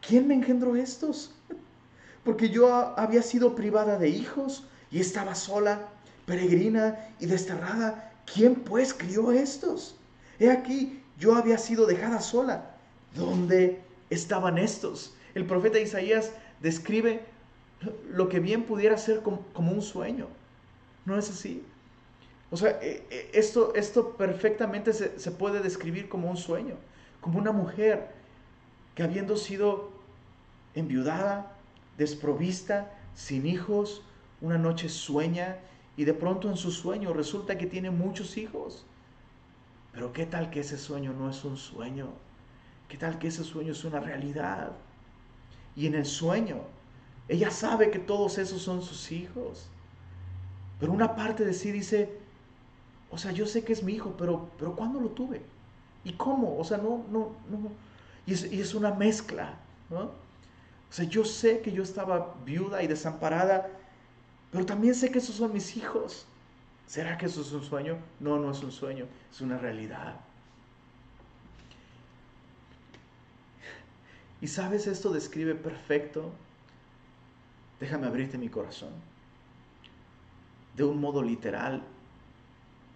[0.00, 1.32] ¿quién me engendró estos?
[2.24, 5.88] Porque yo había sido privada de hijos y estaba sola,
[6.26, 8.12] peregrina y desterrada.
[8.32, 9.96] ¿Quién pues crió estos?
[10.38, 12.76] He aquí, yo había sido dejada sola.
[13.14, 15.14] ¿Dónde estaban estos?
[15.34, 17.24] El profeta Isaías describe
[18.10, 20.28] lo que bien pudiera ser como, un sueño.
[21.04, 21.62] ¿No es así?
[22.50, 26.76] O sea, eh, eh, esto, esto perfectamente se, se, puede describir como un sueño,
[27.20, 28.10] como una mujer
[28.94, 29.90] que habiendo sido
[30.74, 31.56] enviudada,
[31.98, 34.02] desprovista, sin hijos,
[34.40, 35.58] una noche sueña
[35.96, 38.84] y de pronto en su sueño resulta que tiene muchos hijos.
[39.94, 42.08] Pero ¿qué tal que ese sueño no es un sueño?
[42.88, 44.72] ¿Qué tal que ese sueño es una realidad?
[45.76, 46.62] Y en el sueño,
[47.28, 49.68] ella sabe que todos esos son sus hijos.
[50.80, 52.18] Pero una parte de sí dice,
[53.10, 55.42] o sea, yo sé que es mi hijo, pero, pero ¿cuándo lo tuve?
[56.02, 56.58] ¿Y cómo?
[56.58, 57.70] O sea, no, no, no.
[58.26, 59.54] Y es, y es una mezcla,
[59.90, 60.00] ¿no?
[60.00, 63.70] O sea, yo sé que yo estaba viuda y desamparada,
[64.50, 66.26] pero también sé que esos son mis hijos.
[66.86, 67.98] ¿Será que eso es un sueño?
[68.20, 70.20] No, no es un sueño, es una realidad.
[74.40, 76.30] Y sabes, esto describe perfecto,
[77.80, 78.92] déjame abrirte mi corazón,
[80.76, 81.82] de un modo literal,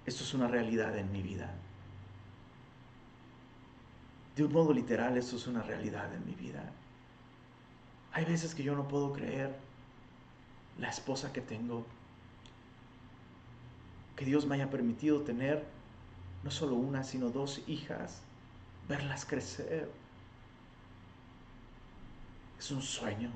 [0.04, 1.54] esto es una realidad en mi vida.
[4.36, 6.70] De un modo literal, esto es una realidad en mi vida.
[8.12, 9.56] Hay veces que yo no puedo creer
[10.78, 11.86] la esposa que tengo,
[14.18, 15.64] que Dios me haya permitido tener
[16.42, 18.20] no solo una, sino dos hijas,
[18.88, 19.88] verlas crecer.
[22.58, 23.30] Es un sueño.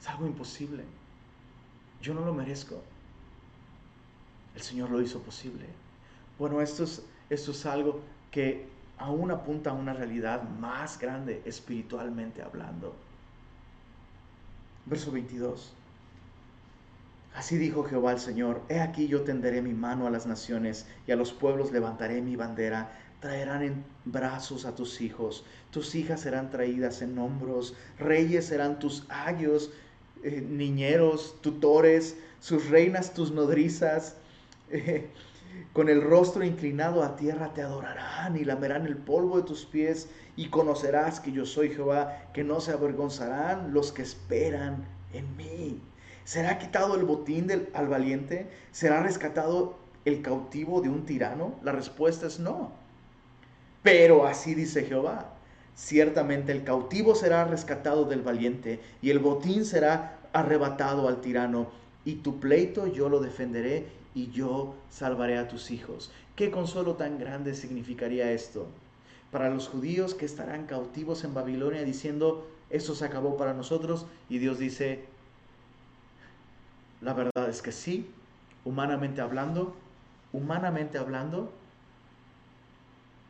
[0.00, 0.82] Es algo imposible.
[2.00, 2.82] Yo no lo merezco.
[4.56, 5.68] El Señor lo hizo posible.
[6.36, 8.00] Bueno, esto es, esto es algo
[8.32, 12.92] que aún apunta a una realidad más grande espiritualmente hablando.
[14.84, 15.74] Verso 22.
[17.34, 21.12] Así dijo Jehová el Señor, he aquí yo tenderé mi mano a las naciones y
[21.12, 26.50] a los pueblos levantaré mi bandera, traerán en brazos a tus hijos, tus hijas serán
[26.50, 29.70] traídas en hombros, reyes serán tus ayos,
[30.22, 34.16] eh, niñeros, tutores, sus reinas tus nodrizas,
[35.72, 40.10] con el rostro inclinado a tierra te adorarán y lamerán el polvo de tus pies
[40.36, 45.80] y conocerás que yo soy Jehová, que no se avergonzarán los que esperan en mí.
[46.24, 48.48] ¿Será quitado el botín del, al valiente?
[48.70, 51.54] ¿Será rescatado el cautivo de un tirano?
[51.62, 52.70] La respuesta es no.
[53.82, 55.34] Pero así dice Jehová,
[55.74, 61.68] ciertamente el cautivo será rescatado del valiente y el botín será arrebatado al tirano
[62.04, 66.12] y tu pleito yo lo defenderé y yo salvaré a tus hijos.
[66.36, 68.66] ¿Qué consuelo tan grande significaría esto?
[69.30, 74.38] Para los judíos que estarán cautivos en Babilonia diciendo, esto se acabó para nosotros y
[74.38, 75.04] Dios dice,
[77.02, 78.08] la verdad es que sí,
[78.64, 79.74] humanamente hablando,
[80.32, 81.52] humanamente hablando,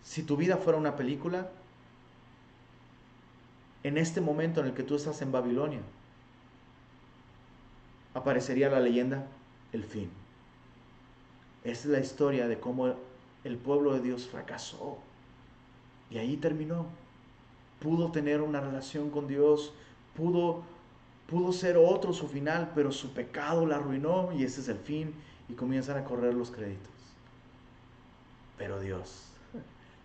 [0.03, 1.51] si tu vida fuera una película,
[3.83, 5.81] en este momento en el que tú estás en Babilonia,
[8.15, 9.27] aparecería la leyenda,
[9.73, 10.11] el fin.
[11.65, 12.95] Es la historia de cómo
[13.43, 14.99] el pueblo de Dios fracasó.
[16.11, 16.87] Y ahí terminó.
[17.81, 19.73] Pudo tener una relación con Dios,
[20.15, 20.63] pudo
[21.33, 25.15] Pudo ser otro su final, pero su pecado la arruinó y ese es el fin
[25.49, 26.93] y comienzan a correr los créditos.
[28.59, 29.29] Pero Dios,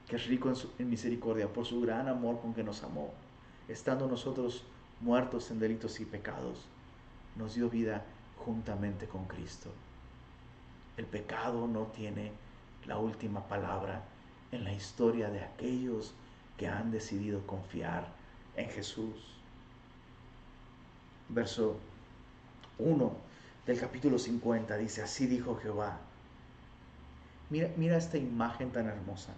[0.08, 3.12] que es rico en, en misericordia por su gran amor con que nos amó,
[3.68, 4.63] estando nosotros
[5.02, 6.63] muertos en delitos y pecados,
[7.36, 8.06] nos dio vida
[8.38, 9.70] juntamente con Cristo.
[10.96, 12.32] El pecado no tiene
[12.86, 14.06] la última palabra
[14.54, 16.13] en la historia de aquellos
[16.56, 18.08] que han decidido confiar
[18.56, 19.37] en Jesús
[21.30, 21.78] verso
[22.80, 23.12] 1
[23.66, 26.00] del capítulo 50, dice, así dijo Jehová.
[27.50, 29.34] Mira, mira esta imagen tan hermosa.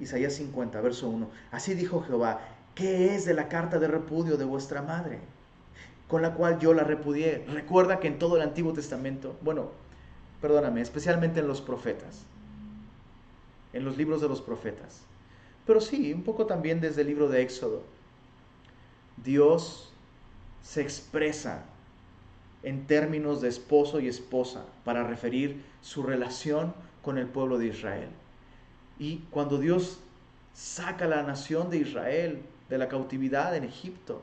[0.00, 1.28] Isaías 50, verso 1.
[1.50, 2.40] Así dijo Jehová,
[2.74, 5.20] ¿qué es de la carta de repudio de vuestra madre?
[6.08, 7.44] Con la cual yo la repudié.
[7.48, 9.70] Recuerda que en todo el Antiguo Testamento, bueno,
[10.40, 12.24] perdóname, especialmente en los profetas,
[13.72, 15.02] en los libros de los profetas.
[15.66, 17.82] Pero sí, un poco también desde el libro de Éxodo.
[19.24, 19.92] Dios
[20.66, 21.62] se expresa
[22.64, 28.08] en términos de esposo y esposa para referir su relación con el pueblo de Israel.
[28.98, 30.00] Y cuando Dios
[30.54, 34.20] saca a la nación de Israel de la cautividad en Egipto,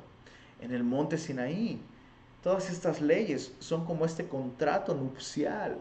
[0.59, 1.79] en el monte Sinaí,
[2.43, 5.77] todas estas leyes son como este contrato nupcial.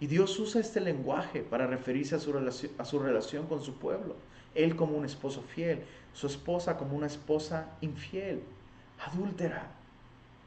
[0.00, 3.74] Y Dios usa este lenguaje para referirse a su, relación, a su relación con su
[3.74, 4.16] pueblo.
[4.56, 8.42] Él como un esposo fiel, su esposa como una esposa infiel,
[9.06, 9.68] adúltera,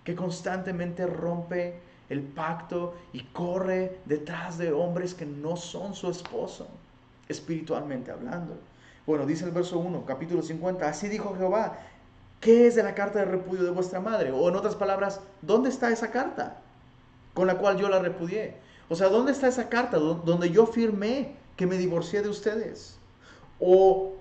[0.04, 6.68] que constantemente rompe el pacto y corre detrás de hombres que no son su esposo,
[7.28, 8.58] espiritualmente hablando.
[9.06, 11.78] Bueno, dice el verso 1, capítulo 50, así dijo Jehová,
[12.42, 14.32] ¿qué es de la carta de repudio de vuestra madre?
[14.32, 16.58] O en otras palabras, ¿dónde está esa carta
[17.34, 18.56] con la cual yo la repudié?
[18.90, 22.99] O sea, ¿dónde está esa carta donde yo firmé que me divorcié de ustedes?
[23.60, 24.14] O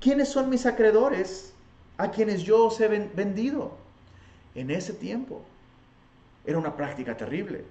[0.00, 1.52] ¿quiénes son mis acreedores
[1.96, 3.76] a quienes yo os he vendido?
[4.54, 5.42] En ese tiempo
[6.44, 7.64] era una práctica terrible,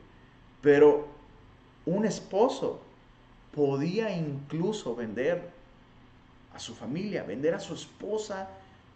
[0.62, 1.08] pero
[1.86, 2.80] un esposo
[3.54, 5.50] podía incluso vender
[6.54, 8.48] a su familia, vender a su esposa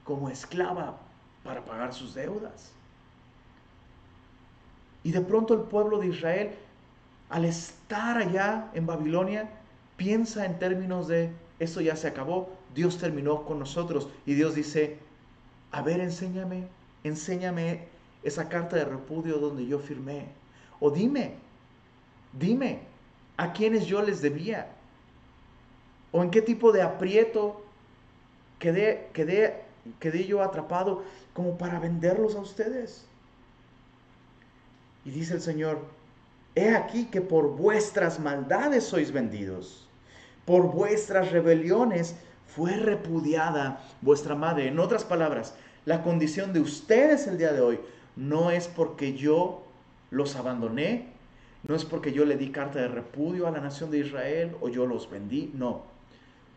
[0.03, 0.97] como esclava
[1.43, 2.71] para pagar sus deudas.
[5.03, 6.51] Y de pronto el pueblo de Israel,
[7.29, 9.49] al estar allá en Babilonia,
[9.97, 14.09] piensa en términos de, esto ya se acabó, Dios terminó con nosotros.
[14.25, 14.97] Y Dios dice,
[15.71, 16.67] a ver, enséñame,
[17.03, 17.87] enséñame
[18.23, 20.25] esa carta de repudio donde yo firmé.
[20.79, 21.35] O dime,
[22.33, 22.81] dime,
[23.37, 24.67] a quienes yo les debía.
[26.11, 27.61] O en qué tipo de aprieto
[28.59, 29.63] quedé, quedé,
[29.99, 33.05] quedé yo atrapado como para venderlos a ustedes.
[35.03, 35.85] Y dice el Señor,
[36.55, 39.84] he aquí que por vuestras maldades sois vendidos,
[40.45, 42.15] por vuestras rebeliones
[42.47, 44.67] fue repudiada vuestra madre.
[44.67, 45.55] En otras palabras,
[45.85, 47.79] la condición de ustedes el día de hoy
[48.15, 49.63] no es porque yo
[50.11, 51.09] los abandoné,
[51.67, 54.69] no es porque yo le di carta de repudio a la nación de Israel o
[54.69, 55.83] yo los vendí, no.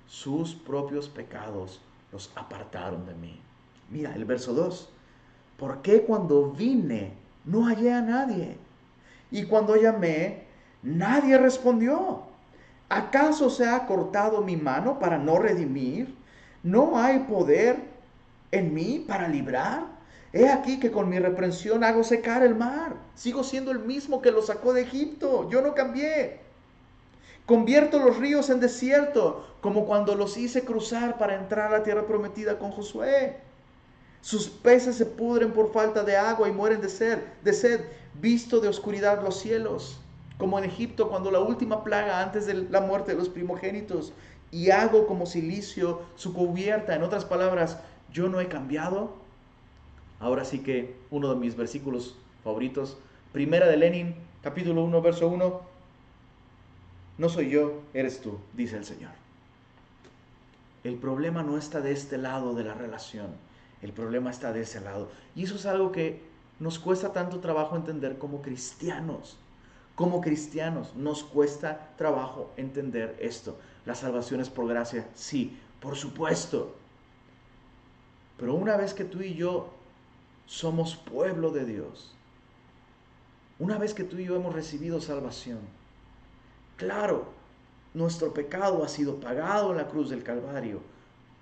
[0.07, 1.81] Sus propios pecados
[2.13, 3.41] los apartaron de mí.
[3.91, 4.89] Mira el verso 2.
[5.57, 7.13] ¿Por qué cuando vine
[7.45, 8.57] no hallé a nadie?
[9.31, 10.45] Y cuando llamé,
[10.83, 12.28] nadie respondió.
[12.89, 16.15] ¿Acaso se ha cortado mi mano para no redimir?
[16.63, 17.77] ¿No hay poder
[18.51, 19.85] en mí para librar?
[20.33, 22.97] He aquí que con mi reprensión hago secar el mar.
[23.15, 25.49] Sigo siendo el mismo que lo sacó de Egipto.
[25.51, 26.41] Yo no cambié.
[27.47, 32.07] Convierto los ríos en desierto, como cuando los hice cruzar para entrar a la tierra
[32.07, 33.39] prometida con Josué.
[34.21, 37.81] Sus peces se pudren por falta de agua y mueren de sed, de sed,
[38.21, 40.01] visto de oscuridad los cielos,
[40.39, 44.13] como en Egipto cuando la última plaga antes de la muerte de los primogénitos,
[44.51, 46.95] y hago como silicio su cubierta.
[46.95, 49.13] En otras palabras, yo no he cambiado,
[50.21, 52.99] Ahora sí que uno de mis versículos favoritos,
[53.33, 55.61] Primera de Lenin, capítulo 1, verso 1,
[57.19, 59.13] no soy yo, eres tú, dice el Señor.
[60.83, 63.29] El problema no está de este lado de la relación,
[63.83, 65.09] el problema está de ese lado.
[65.37, 66.21] Y eso es algo que
[66.59, 69.37] nos cuesta tanto trabajo entender como cristianos.
[69.99, 73.59] Como cristianos nos cuesta trabajo entender esto.
[73.85, 76.77] La salvación es por gracia, sí, por supuesto.
[78.37, 79.71] Pero una vez que tú y yo
[80.47, 82.15] somos pueblo de Dios.
[83.59, 85.59] Una vez que tú y yo hemos recibido salvación,
[86.77, 87.33] claro,
[87.93, 90.81] nuestro pecado ha sido pagado en la cruz del Calvario,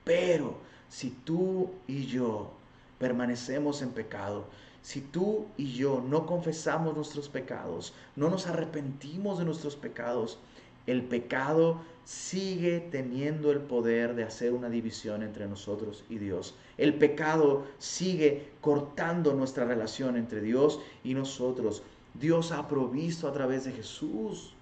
[0.03, 0.57] pero
[0.89, 2.53] si tú y yo
[2.99, 4.47] permanecemos en pecado,
[4.87, 10.39] si tú y yo no confesamos nuestros pecados, no nos arrepentimos de nuestros pecados,
[10.87, 16.55] el pecado sigue teniendo el poder de hacer una división entre nosotros y Dios.
[16.79, 21.83] El pecado sigue cortando nuestra relación entre Dios y nosotros.
[22.15, 24.55] Dios ha provisto a través de Jesús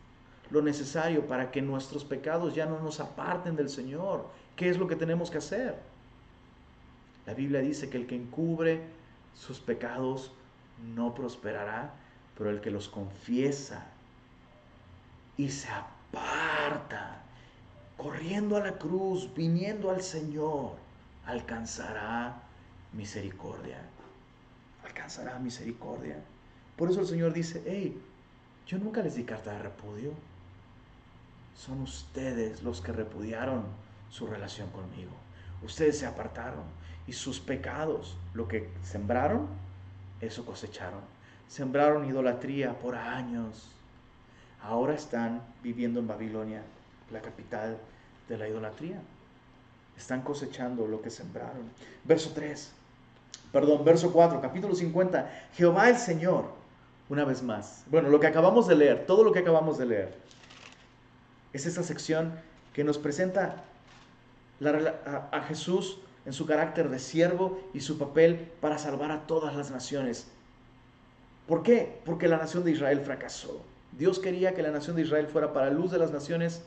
[0.51, 4.25] lo necesario para que nuestros pecados ya no nos aparten del Señor.
[4.57, 5.75] ¿Qué es lo que tenemos que hacer?
[7.27, 9.04] La Biblia dice que el que encubre
[9.35, 10.33] sus pecados
[10.95, 11.95] no prosperará,
[12.37, 13.87] pero el que los confiesa
[15.37, 17.23] y se aparta,
[17.97, 20.73] corriendo a la cruz, viniendo al Señor,
[21.27, 22.43] alcanzará
[22.93, 23.79] misericordia.
[24.85, 26.23] Alcanzará misericordia.
[26.77, 28.01] Por eso el Señor dice, hey,
[28.67, 30.13] yo nunca les di carta de repudio.
[31.57, 33.65] Son ustedes los que repudiaron
[34.11, 35.13] su relación conmigo.
[35.63, 36.65] Ustedes se apartaron
[37.07, 39.47] y sus pecados, lo que sembraron,
[40.21, 41.01] eso cosecharon.
[41.49, 43.75] Sembraron idolatría por años
[44.65, 46.63] ahora están viviendo en Babilonia,
[47.11, 47.79] la capital
[48.29, 49.01] de la idolatría.
[49.97, 51.71] Están cosechando lo que sembraron.
[52.03, 52.73] Verso 3,
[53.53, 55.49] perdón, verso 4, capítulo 50.
[55.55, 56.47] Jehová el Señor,
[57.09, 57.85] una vez más.
[57.91, 60.19] Bueno, lo que acabamos de leer, todo lo que acabamos de leer,
[61.53, 62.33] es esa sección
[62.73, 63.63] que nos presenta
[65.31, 69.71] a, Jesús en su carácter de siervo y su papel para salvar a todas las
[69.71, 70.29] naciones.
[71.47, 72.01] ¿Por qué?
[72.05, 73.63] Porque la nación de Israel fracasó.
[73.93, 76.63] Dios quería que la nación de Israel fuera para luz de las naciones,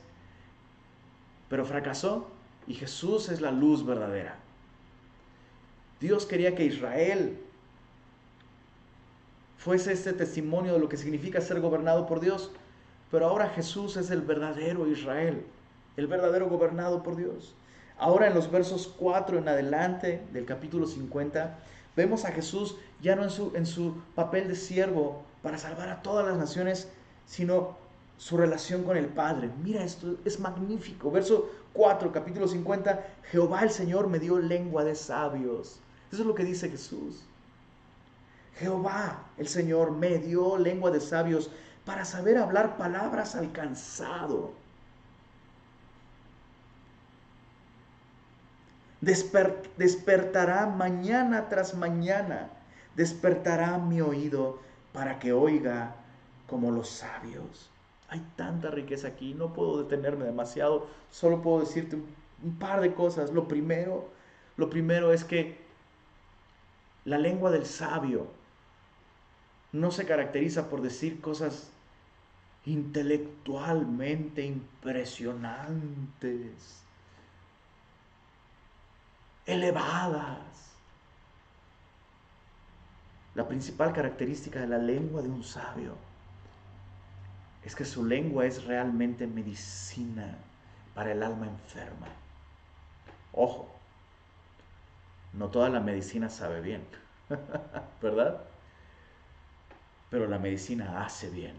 [1.50, 2.28] pero fracasó
[2.68, 4.36] y Jesús es la luz verdadera.
[6.00, 7.40] Dios quería que Israel
[9.58, 12.52] fuese este testimonio de lo que significa ser gobernado por Dios,
[13.10, 15.44] pero ahora Jesús es el verdadero Israel,
[15.98, 17.56] el verdadero gobernado por Dios.
[18.00, 21.58] Ahora en los versos 4 en adelante del capítulo 50,
[21.96, 26.04] vemos a Jesús ya no en su, en su papel de siervo para salvar a
[26.04, 26.90] todas las naciones,
[27.26, 27.76] sino
[28.18, 29.50] su relación con el Padre.
[29.64, 31.10] Mira esto, es magnífico.
[31.10, 35.80] Verso 4, capítulo 50, Jehová el Señor me dio lengua de sabios.
[36.12, 37.24] Eso es lo que dice Jesús.
[38.60, 41.50] Jehová el Señor me dio lengua de sabios
[41.84, 44.52] para saber hablar palabras al cansado
[49.02, 52.50] despertará mañana tras mañana,
[52.96, 54.60] despertará mi oído
[54.94, 55.96] para que oiga
[56.48, 57.70] como los sabios.
[58.10, 62.06] Hay tanta riqueza aquí, no puedo detenerme demasiado, solo puedo decirte un,
[62.44, 63.32] un par de cosas.
[63.32, 64.10] Lo primero,
[64.56, 65.58] lo primero es que
[67.06, 68.28] la lengua del sabio
[69.72, 71.72] no se caracteriza por decir cosas
[72.66, 76.87] intelectualmente impresionantes
[79.48, 80.38] elevadas.
[83.34, 85.96] La principal característica de la lengua de un sabio
[87.64, 90.38] es que su lengua es realmente medicina
[90.94, 92.08] para el alma enferma.
[93.32, 93.74] Ojo,
[95.34, 96.86] no toda la medicina sabe bien,
[98.02, 98.42] ¿verdad?
[100.10, 101.56] Pero la medicina hace bien.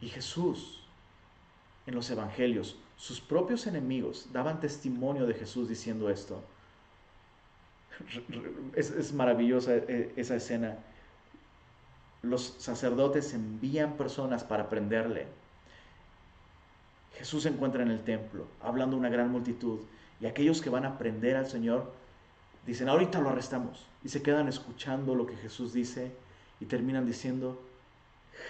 [0.00, 0.84] Y Jesús
[1.86, 6.42] en los evangelios sus propios enemigos daban testimonio de Jesús diciendo esto.
[8.74, 10.78] Es, maravillosa eh, esa escena.
[12.22, 15.26] Los sacerdotes envían personas para prenderle.
[17.14, 19.80] Jesús se encuentra en el templo, hablando a una gran multitud,
[20.20, 21.92] y aquellos que van a prender al Señor
[22.66, 26.12] dicen, ahorita lo arrestamos, y se quedan escuchando lo que Jesús dice
[26.60, 27.62] y terminan diciendo,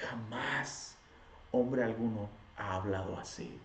[0.03, 0.97] jamás
[1.53, 3.57] hombre alguno ha hablado así.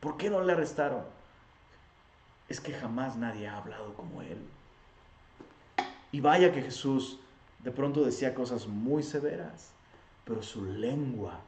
[0.00, 1.02] ¿Por qué no le arrestaron?
[2.48, 4.38] Es que jamás nadie ha hablado como él.
[6.12, 7.18] Y vaya que Jesús
[7.58, 9.72] de pronto decía cosas muy severas,
[10.24, 11.40] pero su lengua,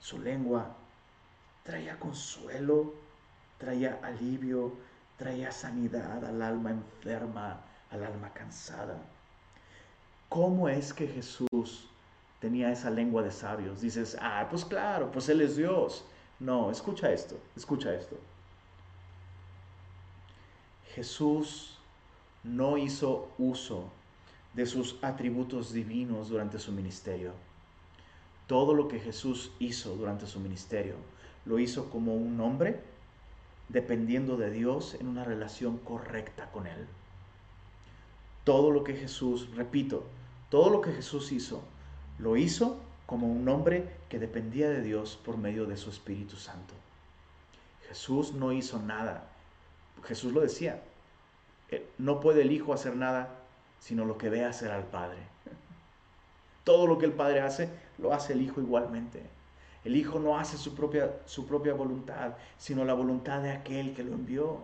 [0.00, 0.74] su lengua
[1.62, 2.94] traía consuelo,
[3.58, 4.72] traía alivio,
[5.16, 8.96] traía sanidad al alma enferma, al alma cansada.
[10.28, 11.88] ¿Cómo es que Jesús
[12.40, 13.80] tenía esa lengua de sabios?
[13.80, 16.04] Dices, ah, pues claro, pues Él es Dios.
[16.44, 18.18] No, escucha esto, escucha esto.
[20.94, 21.78] Jesús
[22.42, 23.88] no hizo uso
[24.52, 27.32] de sus atributos divinos durante su ministerio.
[28.46, 30.96] Todo lo que Jesús hizo durante su ministerio
[31.46, 32.78] lo hizo como un hombre
[33.70, 36.86] dependiendo de Dios en una relación correcta con Él.
[38.44, 40.04] Todo lo que Jesús, repito,
[40.50, 41.62] todo lo que Jesús hizo,
[42.18, 46.74] lo hizo como un hombre que dependía de Dios por medio de su Espíritu Santo.
[47.88, 49.24] Jesús no hizo nada.
[50.04, 50.82] Jesús lo decía.
[51.70, 53.28] Eh, no puede el Hijo hacer nada
[53.80, 55.18] sino lo que ve hacer al Padre.
[56.64, 59.22] Todo lo que el Padre hace, lo hace el Hijo igualmente.
[59.84, 64.02] El Hijo no hace su propia, su propia voluntad, sino la voluntad de aquel que
[64.02, 64.56] lo envió.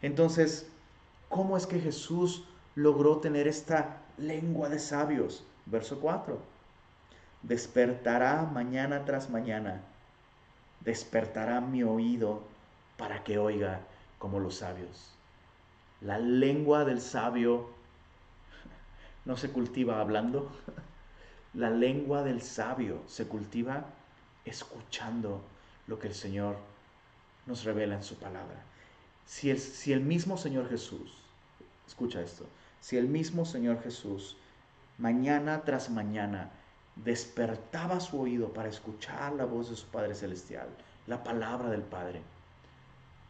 [0.00, 0.68] Entonces,
[1.28, 2.44] ¿cómo es que Jesús
[2.76, 5.42] logró tener esta lengua de sabios?
[5.66, 6.57] Verso 4
[7.42, 9.82] despertará mañana tras mañana,
[10.80, 12.42] despertará mi oído
[12.96, 13.80] para que oiga
[14.18, 15.14] como los sabios.
[16.00, 17.70] La lengua del sabio
[19.24, 20.50] no se cultiva hablando,
[21.54, 23.84] la lengua del sabio se cultiva
[24.44, 25.42] escuchando
[25.86, 26.56] lo que el Señor
[27.46, 28.62] nos revela en su palabra.
[29.26, 31.12] Si el, si el mismo Señor Jesús,
[31.86, 32.46] escucha esto,
[32.80, 34.36] si el mismo Señor Jesús
[34.98, 36.50] mañana tras mañana
[37.04, 40.68] despertaba su oído para escuchar la voz de su Padre Celestial,
[41.06, 42.22] la palabra del Padre,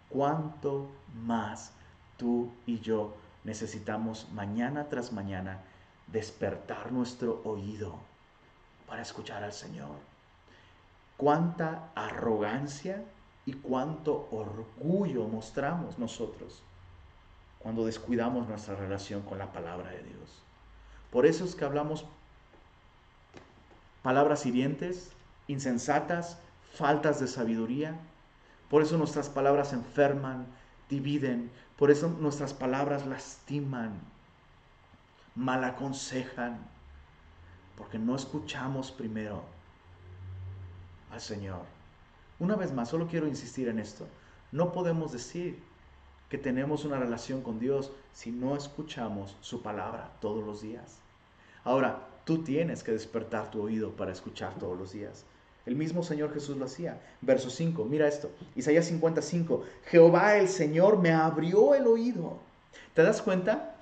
[0.09, 1.73] cuánto más
[2.16, 3.14] tú y yo
[3.45, 5.61] necesitamos mañana tras mañana
[6.07, 7.99] despertar nuestro oído
[8.87, 9.97] para escuchar al Señor.
[11.16, 13.05] Cuánta arrogancia
[13.45, 16.62] y cuánto orgullo mostramos nosotros
[17.59, 20.43] cuando descuidamos nuestra relación con la palabra de Dios.
[21.11, 22.07] Por eso es que hablamos
[24.09, 25.13] palabras hirientes,
[25.49, 26.39] insensatas,
[26.73, 28.01] faltas de sabiduría.
[28.71, 30.47] Por eso nuestras palabras enferman,
[30.89, 31.51] dividen.
[31.77, 34.01] Por eso nuestras palabras lastiman,
[35.35, 36.57] mal aconsejan.
[37.77, 39.43] Porque no escuchamos primero
[41.13, 41.67] al Señor.
[42.39, 44.09] Una vez más, solo quiero insistir en esto.
[44.53, 45.63] No podemos decir
[46.31, 50.97] que tenemos una relación con Dios si no escuchamos su palabra todos los días.
[51.63, 55.24] Ahora, tú tienes que despertar tu oído para escuchar todos los días.
[55.64, 57.01] El mismo Señor Jesús lo hacía.
[57.22, 58.31] Verso 5, mira esto.
[58.55, 62.37] Isaías 55, Jehová el Señor me abrió el oído.
[62.93, 63.76] ¿Te das cuenta?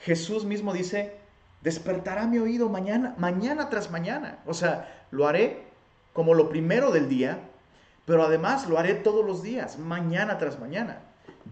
[0.00, 1.12] Jesús mismo dice,
[1.62, 4.40] despertará mi oído mañana, mañana tras mañana.
[4.44, 5.62] O sea, lo haré
[6.12, 7.48] como lo primero del día,
[8.06, 10.98] pero además lo haré todos los días, mañana tras mañana.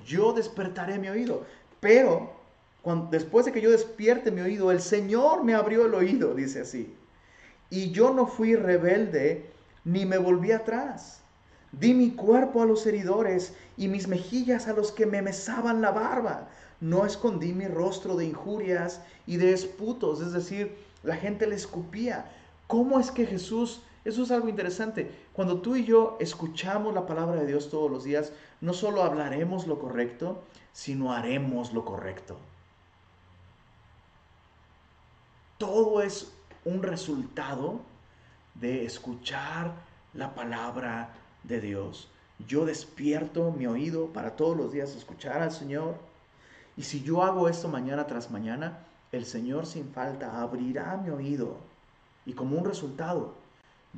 [0.05, 1.47] Yo despertaré mi oído.
[1.79, 2.33] Pero
[3.11, 6.95] después de que yo despierte mi oído, el Señor me abrió el oído, dice así.
[7.71, 9.51] Y yo no fui rebelde
[9.85, 11.21] ni me volví atrás.
[11.73, 15.91] Di mi cuerpo a los heridores y mis mejillas a los que me mesaban la
[15.91, 16.49] barba.
[16.81, 22.31] No escondí mi rostro de injurias y de esputos, es decir, la gente le escupía.
[22.67, 27.41] ¿Cómo es que Jesús, eso es algo interesante, cuando tú y yo escuchamos la palabra
[27.41, 32.37] de Dios todos los días, no solo hablaremos lo correcto, sino haremos lo correcto.
[35.63, 36.33] Todo es
[36.65, 37.83] un resultado
[38.57, 39.73] de escuchar
[40.13, 42.11] la palabra de Dios.
[42.49, 45.95] Yo despierto mi oído para todos los días escuchar al Señor.
[46.77, 48.81] Y si yo hago esto mañana tras mañana,
[49.13, 51.59] el Señor sin falta abrirá mi oído.
[52.27, 53.37] Y como un resultado,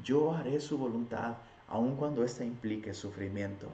[0.02, 1.36] yo haré su voluntad,
[1.66, 3.68] aun cuando ésta implique sufrimiento.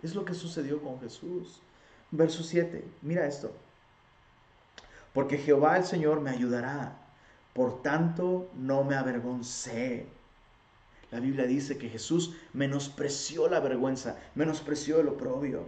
[0.00, 1.60] Es lo que sucedió con Jesús.
[2.12, 3.50] Verso 7, mira esto.
[5.12, 7.01] Porque Jehová el Señor me ayudará,
[7.52, 10.06] por tanto no me avergoncé.
[11.10, 15.66] La Biblia dice que Jesús menospreció la vergüenza, menospreció el oprobio.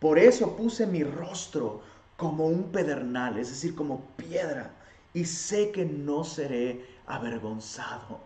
[0.00, 1.82] Por eso puse mi rostro
[2.16, 4.70] como un pedernal, es decir, como piedra,
[5.12, 8.20] y sé que no seré avergonzado.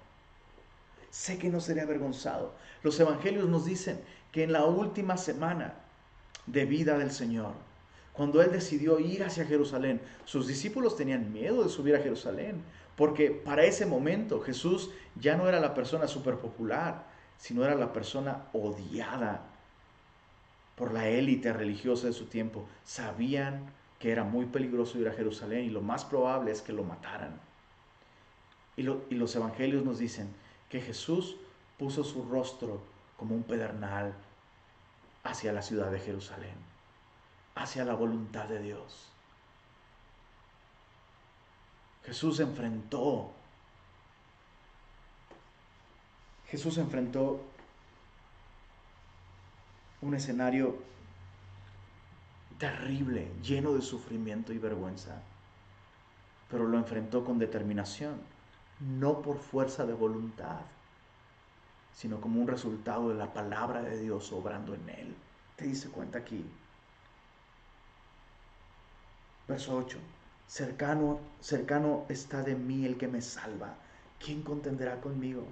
[1.10, 2.54] Sé que no seré avergonzado.
[2.82, 4.00] Los evangelios nos dicen
[4.30, 5.74] que en la última semana
[6.46, 7.52] de vida del Señor,
[8.12, 12.62] cuando Él decidió ir hacia Jerusalén, sus discípulos tenían miedo de subir a Jerusalén,
[12.96, 17.06] porque para ese momento Jesús ya no era la persona súper popular,
[17.38, 19.42] sino era la persona odiada
[20.76, 22.66] por la élite religiosa de su tiempo.
[22.84, 26.84] Sabían que era muy peligroso ir a Jerusalén y lo más probable es que lo
[26.84, 27.40] mataran.
[28.76, 30.28] Y, y los evangelios nos dicen
[30.68, 31.36] que Jesús
[31.78, 32.80] puso su rostro
[33.16, 34.14] como un pedernal
[35.24, 36.54] hacia la ciudad de Jerusalén,
[37.54, 39.08] hacia la voluntad de Dios.
[42.04, 43.32] Jesús enfrentó,
[46.48, 47.40] Jesús enfrentó
[50.00, 50.76] un escenario
[52.58, 55.22] terrible, lleno de sufrimiento y vergüenza,
[56.50, 58.20] pero lo enfrentó con determinación,
[58.80, 60.60] no por fuerza de voluntad,
[61.94, 65.16] sino como un resultado de la palabra de Dios obrando en él.
[65.56, 66.44] ¿Te dice cuenta aquí?
[69.48, 69.98] Verso 8.
[70.46, 73.74] Cercano, cercano está de mí el que me salva.
[74.24, 75.44] ¿Quién contenderá conmigo?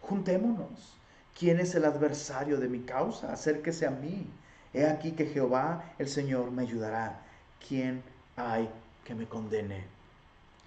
[0.00, 0.94] Juntémonos.
[1.38, 3.32] ¿Quién es el adversario de mi causa?
[3.32, 4.30] Acérquese a mí.
[4.72, 7.20] He aquí que Jehová el Señor me ayudará.
[7.66, 8.02] ¿Quién
[8.36, 8.68] hay
[9.04, 9.84] que me condene?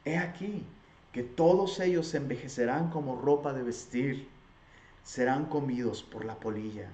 [0.06, 0.66] He aquí
[1.12, 4.30] que todos ellos se envejecerán como ropa de vestir,
[5.04, 6.90] serán comidos por la polilla.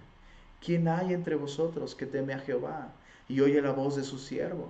[0.60, 2.94] ¿Quién hay entre vosotros que teme a Jehová
[3.28, 4.70] y oye la voz de su siervo?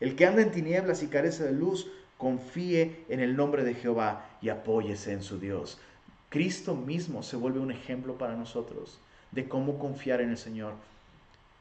[0.00, 4.26] El que anda en tinieblas y carece de luz, confíe en el nombre de Jehová
[4.40, 5.78] y apóyese en su Dios.
[6.28, 8.98] Cristo mismo se vuelve un ejemplo para nosotros
[9.32, 10.74] de cómo confiar en el Señor.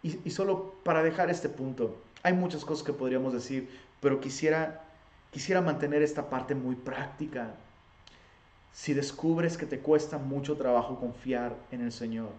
[0.04, 3.70] Y, solo para dejar este punto, hay muchas cosas que podríamos decir,
[4.02, 4.84] pero quisiera,
[5.32, 7.56] quisiera mantener esta parte muy práctica.
[8.72, 12.30] Si descubres que te cuesta mucho trabajo confiar en el Señor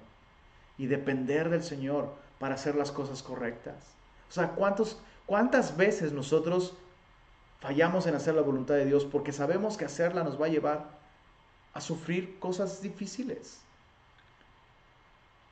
[0.79, 3.75] y depender del Señor para hacer las cosas correctas.
[4.29, 6.75] O sea, ¿cuántos, ¿Cuántas veces nosotros
[7.61, 10.99] fallamos en hacer la voluntad de Dios porque sabemos que hacerla nos va a llevar
[11.75, 13.61] a sufrir cosas difíciles?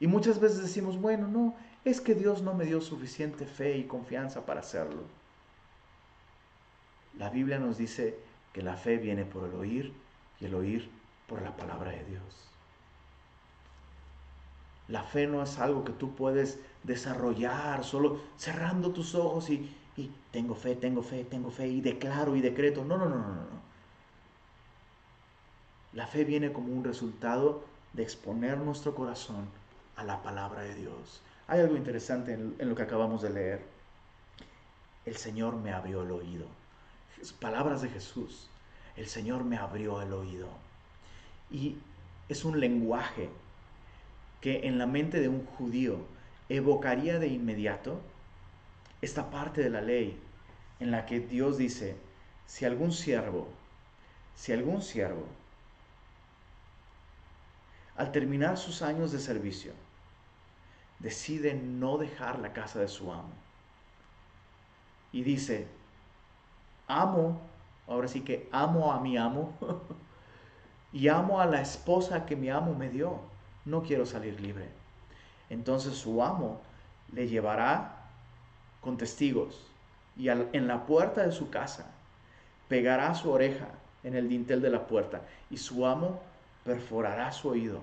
[0.01, 1.55] Y muchas veces decimos, bueno, no,
[1.85, 5.03] es que Dios no me dio suficiente fe y confianza para hacerlo.
[7.19, 8.19] La Biblia nos dice
[8.53, 9.93] que la fe viene por el oír
[10.41, 10.91] y el oír
[11.29, 12.51] por la palabra de Dios.
[14.89, 20.11] La fe no es algo que tú puedes desarrollar solo cerrando tus ojos y, y
[20.31, 22.85] tengo fe, tengo fe, tengo fe y declaro y decreto.
[22.85, 23.65] No, no, no, no, no.
[25.93, 29.47] La fe viene como un resultado de exponer nuestro corazón
[29.97, 31.23] a la palabra de Dios.
[31.47, 33.65] Hay algo interesante en, lo que acabamos de leer.
[35.07, 36.47] El Señor me abrió el oído.
[37.41, 38.49] Palabras de Jesús.
[38.97, 40.49] El Señor me abrió el oído.
[41.51, 41.77] Y
[42.29, 43.31] es un lenguaje
[44.41, 45.99] que en la mente de un judío
[46.49, 48.01] evocaría de inmediato
[49.01, 50.21] esta parte de la ley
[50.81, 51.97] en la que Dios dice,
[52.47, 53.49] si algún siervo,
[54.35, 55.27] si algún siervo,
[57.97, 59.73] al terminar sus años de servicio,
[60.99, 63.33] decide no dejar la casa de su amo
[65.15, 65.69] y dice,
[66.89, 67.41] amo,
[67.87, 69.57] ahora sí que amo a mi amo
[70.93, 73.21] y amo a la esposa que mi amo me dio,
[73.65, 74.84] no quiero salir libre.
[75.55, 76.61] Entonces su amo
[77.13, 78.09] le llevará
[78.81, 79.61] con testigos
[80.17, 81.93] y en la puerta de su casa
[82.69, 83.69] pegará su oreja
[84.03, 86.21] en el dintel de la puerta y su amo
[86.65, 87.81] perforará su oído.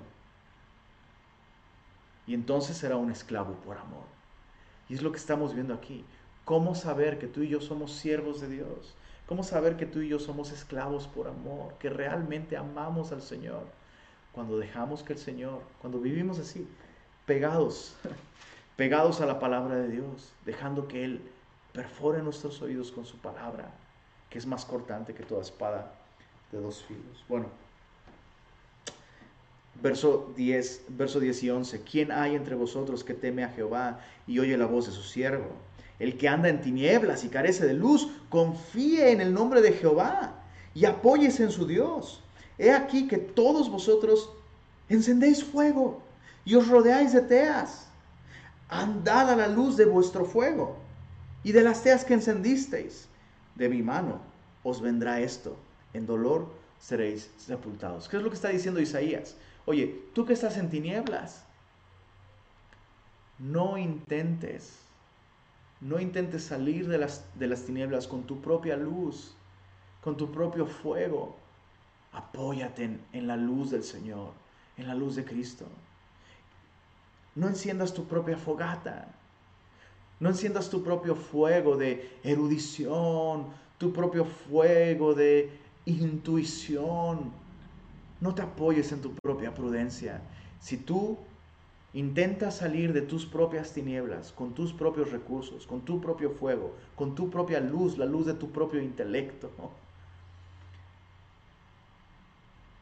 [2.28, 4.03] Y entonces será un esclavo por amor.
[4.89, 6.03] Y es lo que estamos viendo aquí.
[6.43, 8.95] ¿Cómo saber que tú y yo somos siervos de Dios?
[9.28, 11.76] ¿Cómo saber que tú y yo somos esclavos por amor?
[11.80, 13.65] Que realmente amamos al Señor.
[14.34, 16.67] Cuando dejamos que el Señor, cuando vivimos así,
[17.26, 17.95] pegados,
[18.76, 21.22] pegados a la palabra de Dios, dejando que Él
[21.74, 23.72] perfore nuestros oídos con su palabra,
[24.30, 25.93] que es más cortante que toda espada
[26.51, 27.24] de dos filos.
[27.30, 27.47] Bueno,
[29.82, 31.82] verso 10, verso 10 y 11.
[31.84, 35.51] ¿Quién hay entre vosotros que teme a Jehová y oye la voz de su siervo?
[35.99, 40.34] El que anda en tinieblas y carece de luz, confíe en el nombre de Jehová
[40.74, 42.22] y apóyese en su Dios.
[42.57, 44.32] He aquí que todos vosotros
[44.89, 46.01] encendéis fuego
[46.46, 47.88] y os rodeáis de teas.
[48.70, 50.78] Andad a la luz de vuestro fuego
[51.44, 53.08] y de las teas que encendisteis.
[53.56, 54.22] De mi mano
[54.64, 55.58] os vendrá esto.
[55.94, 58.08] En dolor seréis sepultados.
[58.08, 59.36] ¿Qué es lo que está diciendo Isaías?
[59.66, 61.44] Oye, tú que estás en tinieblas,
[63.38, 64.80] no intentes,
[65.80, 69.36] no intentes salir de las, de las tinieblas con tu propia luz,
[70.02, 71.36] con tu propio fuego.
[72.14, 74.34] Apóyate en, en la luz del Señor,
[74.78, 75.66] en la luz de Cristo.
[77.36, 79.08] No enciendas tu propia fogata.
[80.20, 85.50] No enciendas tu propio fuego de erudición, tu propio fuego de
[85.86, 87.32] intuición,
[88.20, 90.22] no te apoyes en tu propia prudencia.
[90.60, 91.18] Si tú
[91.94, 97.16] intentas salir de tus propias tinieblas, con tus propios recursos, con tu propio fuego, con
[97.16, 99.50] tu propia luz, la luz de tu propio intelecto,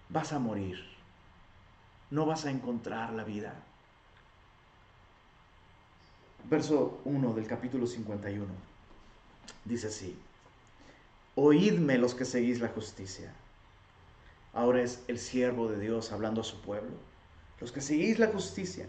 [0.10, 0.78] vas a morir.
[2.12, 3.64] No vas a encontrar la vida.
[6.46, 8.46] Verso 1 del capítulo 51
[9.66, 10.18] dice así,
[11.36, 13.34] Oídme los que seguís la justicia
[14.54, 16.98] Ahora es el siervo de Dios hablando a su pueblo.
[17.60, 18.88] Los que seguís la justicia,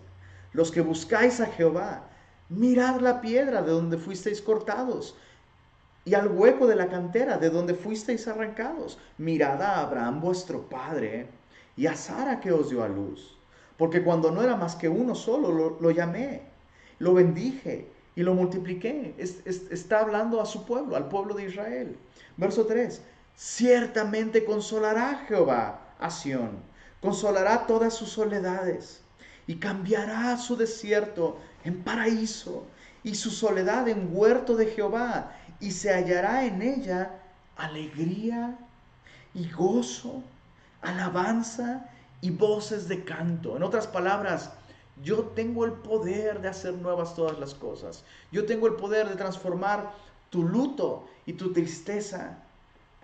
[0.53, 2.09] los que buscáis a Jehová,
[2.49, 5.17] mirad la piedra de donde fuisteis cortados
[6.05, 8.99] y al hueco de la cantera de donde fuisteis arrancados.
[9.19, 11.29] Mirad a Abraham vuestro padre
[11.77, 13.37] y a Sara que os dio a luz.
[13.77, 16.50] Porque cuando no era más que uno solo, lo, llamé,
[17.01, 19.15] lo bendije y lo multipliqué.
[19.19, 21.97] está hablando a su pueblo, al pueblo de Israel.
[22.37, 23.03] Verso 3.
[23.35, 26.51] Ciertamente consolará Jehová a Sión,
[27.01, 29.01] consolará todas sus soledades
[29.47, 32.67] y cambiará su desierto en paraíso
[33.03, 37.13] y su soledad en huerto de Jehová y se hallará en ella
[37.57, 38.59] alegría
[39.35, 40.23] y gozo,
[40.83, 41.87] alabanza
[42.21, 43.57] y voces de canto.
[43.57, 44.53] En otras palabras,
[45.03, 48.05] yo tengo el poder de hacer nuevas todas las cosas.
[48.33, 49.93] Yo tengo el poder de transformar
[50.31, 52.39] tu luto y tu tristeza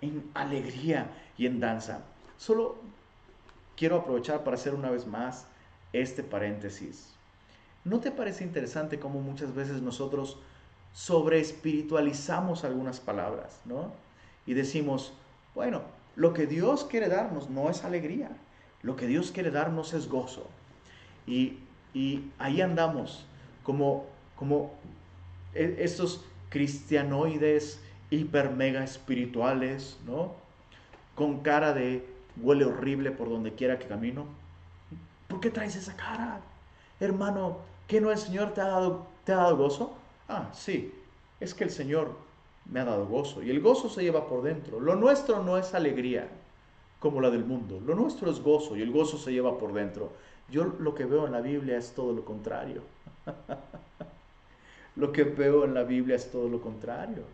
[0.01, 2.01] en alegría y en danza.
[2.37, 2.77] Solo
[3.77, 5.47] quiero aprovechar para hacer una vez más
[5.93, 7.13] este paréntesis.
[7.85, 10.39] ¿No te parece interesante cómo muchas veces nosotros
[10.93, 13.93] sobre espiritualizamos algunas palabras, ¿no?
[14.47, 15.13] Y decimos,
[15.55, 15.83] bueno,
[16.17, 18.31] lo que Dios quiere darnos no es alegría,
[18.83, 20.47] lo que Dios quiere darnos es gozo.
[21.27, 21.59] Y,
[21.97, 23.25] y ahí andamos
[23.63, 24.05] como,
[24.37, 24.71] como
[25.55, 27.81] e, estos cristianoides
[28.11, 30.35] hiper mega espirituales, ¿no?
[31.15, 32.07] Con cara de
[32.43, 34.27] huele horrible por donde quiera que camino.
[35.27, 36.43] ¿Por qué traes esa cara?
[37.01, 39.95] Hermano, ¿que no el Señor te ha dado, te ha dado gozo?
[40.29, 40.93] Ah, sí,
[41.41, 42.15] es que el Señor
[42.67, 43.43] me ha dado gozo.
[43.43, 44.81] Y el gozo se lleva por dentro.
[44.81, 46.29] Lo nuestro no es alegría
[47.01, 47.81] como la del mundo.
[47.87, 50.13] Lo nuestro es gozo y el gozo se lleva por dentro.
[50.51, 52.83] Yo lo que veo en la Biblia es todo lo contrario.
[54.97, 57.25] lo que veo en la Biblia es todo lo contrario.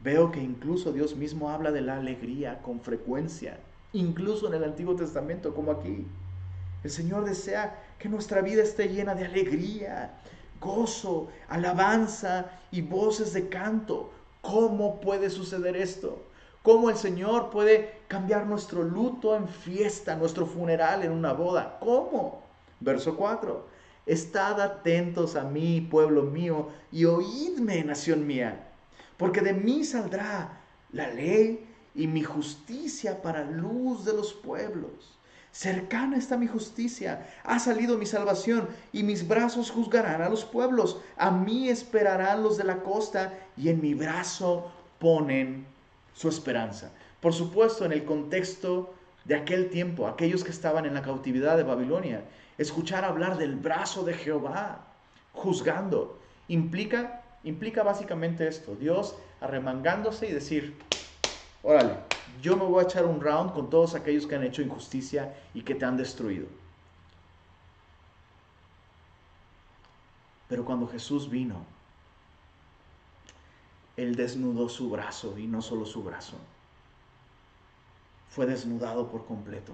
[0.00, 3.58] Veo que incluso Dios mismo habla de la alegría con frecuencia,
[3.92, 6.06] incluso en el Antiguo Testamento como aquí.
[6.84, 10.14] El Señor desea que nuestra vida esté llena de alegría,
[10.60, 14.12] gozo, alabanza y voces de canto.
[14.42, 16.22] ¿Cómo puede suceder esto?
[16.66, 21.78] ¿Cómo el Señor puede cambiar nuestro luto en fiesta, nuestro funeral en una boda?
[21.78, 22.42] ¿Cómo?
[22.80, 23.64] Verso 4.
[24.04, 28.66] Estad atentos a mí, pueblo mío, y oídme, nación mía,
[29.16, 30.58] porque de mí saldrá
[30.90, 31.64] la ley
[31.94, 35.16] y mi justicia para luz de los pueblos.
[35.52, 41.00] Cercana está mi justicia, ha salido mi salvación, y mis brazos juzgarán a los pueblos.
[41.16, 45.75] A mí esperarán los de la costa, y en mi brazo ponen
[46.16, 46.92] su esperanza.
[47.20, 48.94] Por supuesto, en el contexto
[49.24, 52.24] de aquel tiempo, aquellos que estaban en la cautividad de Babilonia,
[52.58, 54.86] escuchar hablar del brazo de Jehová
[55.32, 60.76] juzgando implica implica básicamente esto, Dios arremangándose y decir,
[61.62, 61.94] órale,
[62.42, 65.62] yo me voy a echar un round con todos aquellos que han hecho injusticia y
[65.62, 66.46] que te han destruido.
[70.48, 71.64] Pero cuando Jesús vino,
[73.96, 76.36] Él desnudó su brazo y no solo su brazo.
[78.28, 79.72] Fue desnudado por completo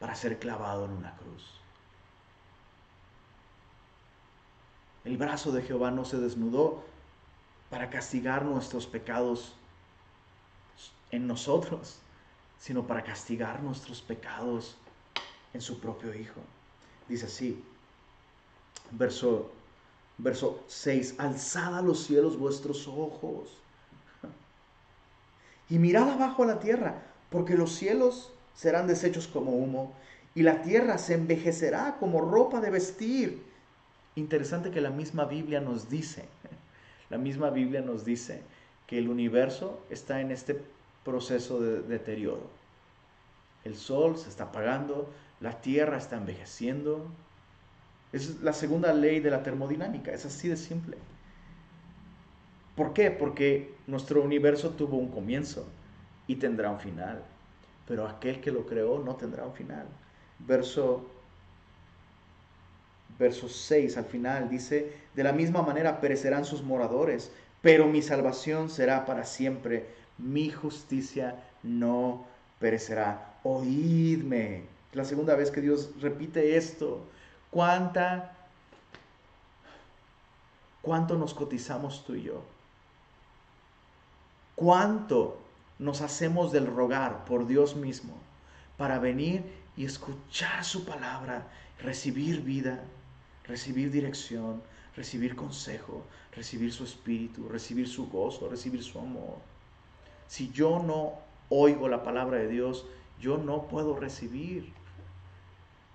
[0.00, 1.60] para ser clavado en una cruz.
[5.04, 6.82] El brazo de Jehová no se desnudó
[7.68, 9.54] para castigar nuestros pecados
[11.10, 11.98] en nosotros,
[12.58, 14.76] sino para castigar nuestros pecados
[15.52, 16.40] en su propio Hijo.
[17.08, 17.62] Dice así,
[18.90, 19.52] verso,
[20.18, 23.58] verso 6, alzad a los cielos vuestros ojos
[25.68, 29.94] y mirad abajo a la tierra, porque los cielos serán deshechos como humo
[30.34, 33.42] y la tierra se envejecerá como ropa de vestir.
[34.16, 36.24] Interesante que la misma Biblia nos dice,
[37.10, 38.42] la misma Biblia nos dice
[38.86, 40.60] que el universo está en este
[41.04, 42.48] proceso de deterioro.
[43.64, 45.08] El sol se está apagando,
[45.40, 47.06] la tierra está envejeciendo.
[48.14, 50.96] Es la segunda ley de la termodinámica, es así de simple.
[52.76, 53.10] ¿Por qué?
[53.10, 55.66] Porque nuestro universo tuvo un comienzo
[56.28, 57.22] y tendrá un final,
[57.88, 59.86] pero aquel que lo creó no tendrá un final.
[60.38, 61.10] Verso
[63.18, 68.70] verso 6 al final dice, de la misma manera perecerán sus moradores, pero mi salvación
[68.70, 69.86] será para siempre
[70.18, 71.34] mi justicia
[71.64, 72.24] no
[72.60, 73.38] perecerá.
[73.42, 74.62] Oídme.
[74.92, 77.08] La segunda vez que Dios repite esto.
[77.54, 78.32] ¿Cuánta,
[80.82, 82.42] cuánto nos cotizamos tú y yo?
[84.56, 85.38] ¿Cuánto
[85.78, 88.14] nos hacemos del rogar por Dios mismo
[88.76, 89.44] para venir
[89.76, 91.46] y escuchar su palabra,
[91.78, 92.82] recibir vida,
[93.44, 94.60] recibir dirección,
[94.96, 96.02] recibir consejo,
[96.32, 99.36] recibir su espíritu, recibir su gozo, recibir su amor?
[100.26, 101.12] Si yo no
[101.50, 102.84] oigo la palabra de Dios,
[103.20, 104.72] yo no puedo recibir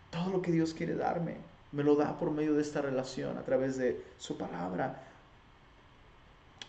[0.09, 1.48] todo lo que Dios quiere darme.
[1.71, 5.03] Me lo da por medio de esta relación, a través de su palabra.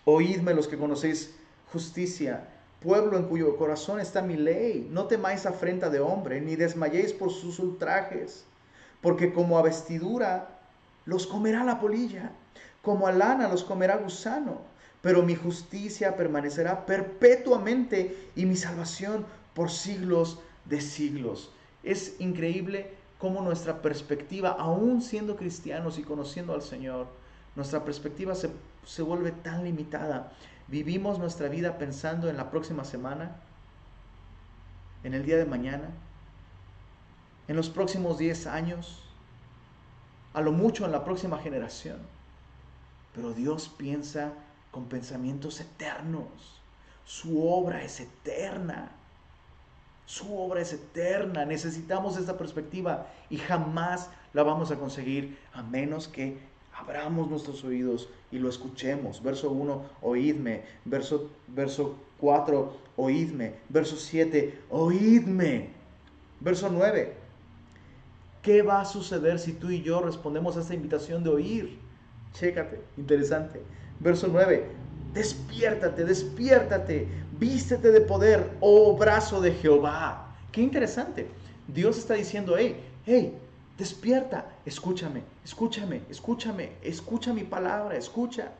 [0.04, 1.34] Oídme los que conocéis
[1.72, 2.48] justicia,
[2.82, 4.88] pueblo en cuyo corazón está mi ley.
[4.90, 8.44] No temáis afrenta de hombre, ni desmayéis por sus ultrajes,
[9.00, 10.58] porque como a vestidura
[11.06, 12.32] los comerá la polilla,
[12.82, 14.70] como a lana los comerá gusano
[15.02, 19.24] pero mi justicia permanecerá perpetuamente y mi salvación
[19.54, 21.50] por siglos de siglos.
[21.82, 22.90] Es increíble
[23.20, 27.06] cómo nuestra perspectiva, aún siendo cristianos y conociendo al Señor,
[27.54, 28.50] nuestra perspectiva se,
[28.84, 30.32] se vuelve tan limitada.
[30.68, 33.36] Vivimos nuestra vida pensando en la próxima semana,
[35.04, 35.90] en el día de mañana,
[37.46, 39.02] en los próximos 10 años,
[40.32, 41.98] a lo mucho en la próxima generación.
[43.14, 44.32] Pero Dios piensa
[44.70, 46.62] con pensamientos eternos.
[47.04, 48.92] Su obra es eterna.
[50.10, 51.44] Su obra es eterna.
[51.44, 56.36] Necesitamos esta perspectiva y jamás la vamos a conseguir a menos que
[56.76, 59.22] abramos nuestros oídos y lo escuchemos.
[59.22, 60.64] Verso 1, oídme.
[60.84, 63.54] Verso, verso 4, oídme.
[63.68, 65.70] Verso 7, oídme.
[66.40, 67.14] Verso 9,
[68.42, 71.78] ¿qué va a suceder si tú y yo respondemos a esta invitación de oír?
[72.32, 73.62] Chécate, interesante.
[74.00, 74.72] Verso 9,
[75.12, 77.08] despiértate, despiértate,
[77.38, 80.34] vístete de poder, oh brazo de Jehová.
[80.52, 81.28] Qué interesante.
[81.66, 83.38] Dios está diciendo, hey, hey,
[83.78, 88.52] despierta, escúchame, escúchame, escúchame, escucha mi palabra, escucha.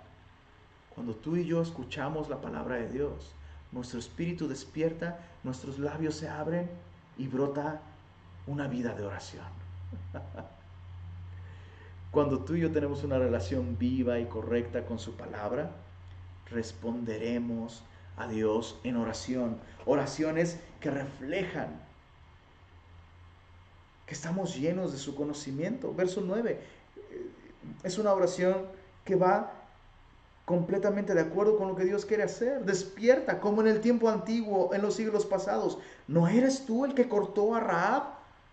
[0.95, 3.33] Cuando tú y yo escuchamos la palabra de Dios,
[3.73, 6.69] nuestro espíritu despierta, nuestros labios se abren
[7.17, 7.81] y brota
[8.47, 9.47] una vida de oración.
[12.11, 15.71] Cuando tú y yo tenemos una relación viva y correcta con su palabra,
[16.51, 17.83] responderemos
[18.17, 19.59] a Dios en oración.
[19.87, 21.69] Oraciones que reflejan
[24.07, 25.95] que estamos llenos de su conocimiento.
[25.95, 27.31] Verso 9 eh,
[27.85, 28.67] es una oración
[29.05, 29.53] que va
[30.45, 32.65] completamente de acuerdo con lo que Dios quiere hacer.
[32.65, 35.79] Despierta, como en el tiempo antiguo, en los siglos pasados.
[36.09, 38.03] ¿No eres tú el que cortó a Raab?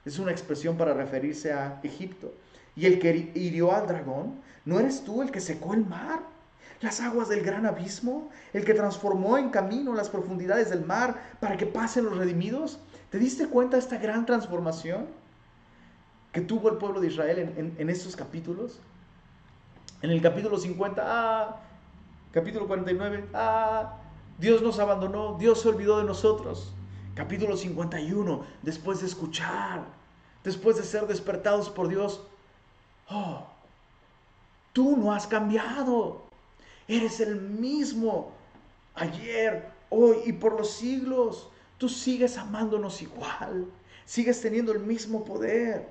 [0.05, 2.31] Es una expresión para referirse a Egipto.
[2.75, 4.39] ¿Y el que hirió al dragón?
[4.63, 6.36] ¿No eres tú el que secó el mar?
[6.81, 11.57] Las aguas del gran abismo, el que transformó en camino las profundidades del mar para
[11.57, 12.79] que pasen los redimidos.
[13.09, 15.07] ¿Te diste cuenta de esta gran transformación
[16.31, 18.79] que tuvo el pueblo de Israel en, estos capítulos?
[20.01, 21.61] En el capítulo 50, ah,
[22.31, 23.97] Capítulo 49, ah,
[24.37, 26.71] Dios nos abandonó, Dios se olvidó de nosotros.
[27.15, 29.85] Capítulo 51, después de escuchar,
[30.43, 32.21] después de ser despertados por Dios,
[33.09, 33.47] oh,
[34.71, 36.26] tú no has cambiado.
[36.87, 38.31] Eres el mismo
[38.95, 41.49] ayer, hoy y por los siglos.
[41.77, 43.65] Tú sigues amándonos igual,
[44.05, 45.87] sigues teniendo el mismo poder.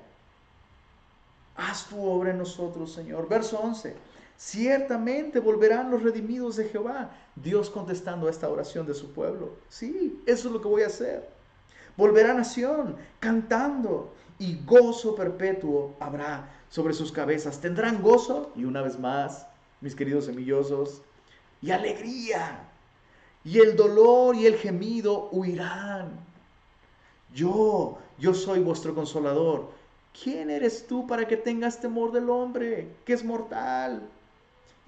[1.55, 3.27] Haz tu obra en nosotros, Señor.
[3.27, 3.95] Verso 11.
[4.37, 7.11] Ciertamente volverán los redimidos de Jehová.
[7.35, 9.55] Dios contestando a esta oración de su pueblo.
[9.67, 11.27] Sí, eso es lo que voy a hacer.
[11.97, 17.59] Volverá nación cantando y gozo perpetuo habrá sobre sus cabezas.
[17.59, 19.47] Tendrán gozo y una vez más,
[19.81, 21.01] mis queridos semillosos,
[21.61, 22.63] y alegría.
[23.43, 26.11] Y el dolor y el gemido huirán.
[27.33, 29.69] Yo, yo soy vuestro consolador.
[30.23, 34.09] ¿Quién eres tú para que tengas temor del hombre, que es mortal?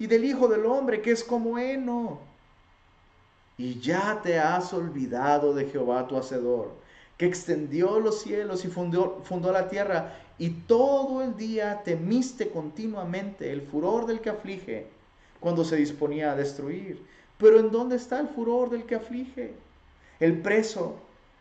[0.00, 2.18] y del Hijo del Hombre, que es como heno.
[3.58, 6.72] Y ya te has olvidado de Jehová tu Hacedor,
[7.18, 13.52] que extendió los cielos y fundó, fundó la tierra, y todo el día temiste continuamente
[13.52, 14.88] el furor del que aflige,
[15.38, 17.06] cuando se disponía a destruir.
[17.38, 19.54] Pero ¿en dónde está el furor del que aflige?
[20.18, 20.96] El preso,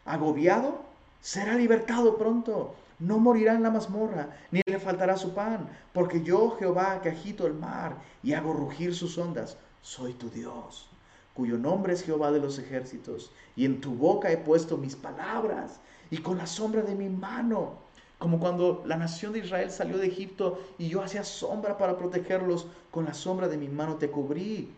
[0.06, 0.82] agobiado,
[1.22, 6.58] será libertado pronto no morirá en la mazmorra, ni le faltará su pan, porque yo,
[6.60, 10.90] Jehová, que agito el mar y hago rugir sus ondas, soy tu Dios,
[11.34, 15.80] cuyo nombre es Jehová de los ejércitos, y en tu boca he puesto mis palabras,
[16.12, 17.78] y con la sombra de mi mano,
[18.20, 22.68] como cuando la nación de Israel salió de Egipto y yo hacía sombra para protegerlos,
[22.92, 24.70] con la sombra de mi mano te cubrí,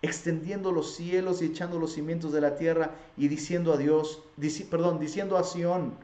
[0.00, 4.22] extendiendo los cielos y echando los cimientos de la tierra y diciendo a Dios,
[4.70, 5.94] perdón, diciendo a Sión,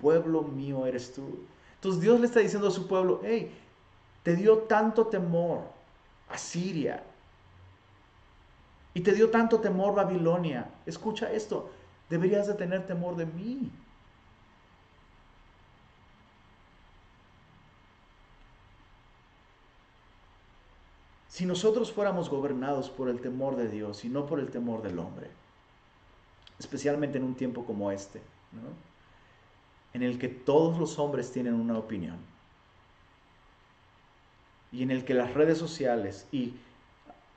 [0.00, 1.40] pueblo mío eres tú.
[1.76, 3.52] Entonces Dios le está diciendo a su pueblo, hey,
[4.22, 5.62] te dio tanto temor
[6.28, 7.02] a Siria
[8.94, 10.70] y te dio tanto temor Babilonia.
[10.86, 11.70] Escucha esto,
[12.08, 13.70] deberías de tener temor de mí.
[21.34, 25.00] Si nosotros fuéramos gobernados por el temor de Dios y no por el temor del
[25.00, 25.28] hombre,
[26.60, 28.22] especialmente en un tiempo como este,
[29.94, 32.18] en el que todos los hombres tienen una opinión
[34.70, 36.54] y en el que las redes sociales y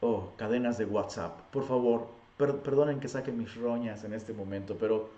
[0.01, 5.09] oh, cadenas de WhatsApp, por favor, perdonen que saque mis roñas en este momento, pero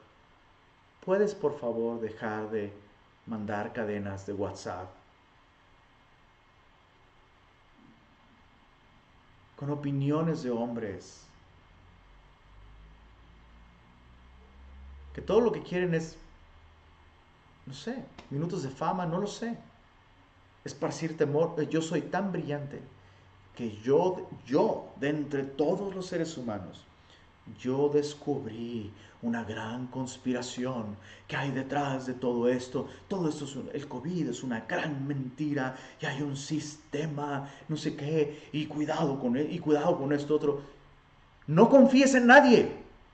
[1.05, 2.71] ¿puedes por favor dejar de
[3.25, 4.98] mandar cadenas de WhatsApp
[9.60, 11.28] con opiniones de hombres?
[15.14, 16.18] Que todo lo que quieren es
[17.70, 19.55] no sé, minutos de fama, no lo sé.
[20.66, 22.82] Esparcir temor, eh, yo soy tan brillante
[23.55, 26.84] que yo, yo, de entre todos los seres humanos,
[27.57, 28.91] yo descubrí
[29.21, 30.95] una gran conspiración
[31.27, 32.87] que hay detrás de todo esto.
[33.07, 37.95] Todo esto es el COVID es una gran mentira y hay un sistema, no sé
[37.95, 40.61] qué, y cuidado con él, y cuidado con esto otro.
[41.47, 42.71] No confíes en nadie,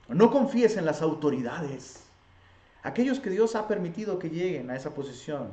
[0.08, 2.06] no confíes en las autoridades
[2.86, 5.48] aquellos que Dios ha permitido que lleguen a esa posición.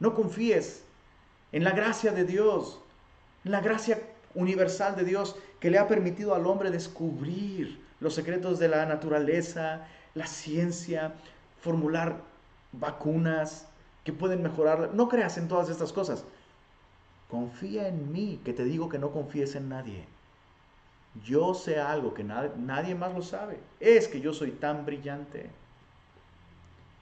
[0.00, 0.82] No confíes
[1.52, 2.80] en la gracia de Dios,
[3.44, 4.00] en la gracia
[4.34, 9.86] universal de Dios que le ha permitido al hombre descubrir los secretos de la naturaleza,
[10.14, 11.14] la ciencia,
[11.62, 12.20] formular
[12.72, 13.66] vacunas
[14.04, 14.90] que pueden mejorar.
[14.92, 16.22] No creas en todas estas cosas.
[17.30, 20.04] Confía en mí, que te digo que no confíes en nadie.
[21.24, 23.58] Yo sé algo que nadie más lo sabe.
[23.80, 25.48] Es que yo soy tan brillante.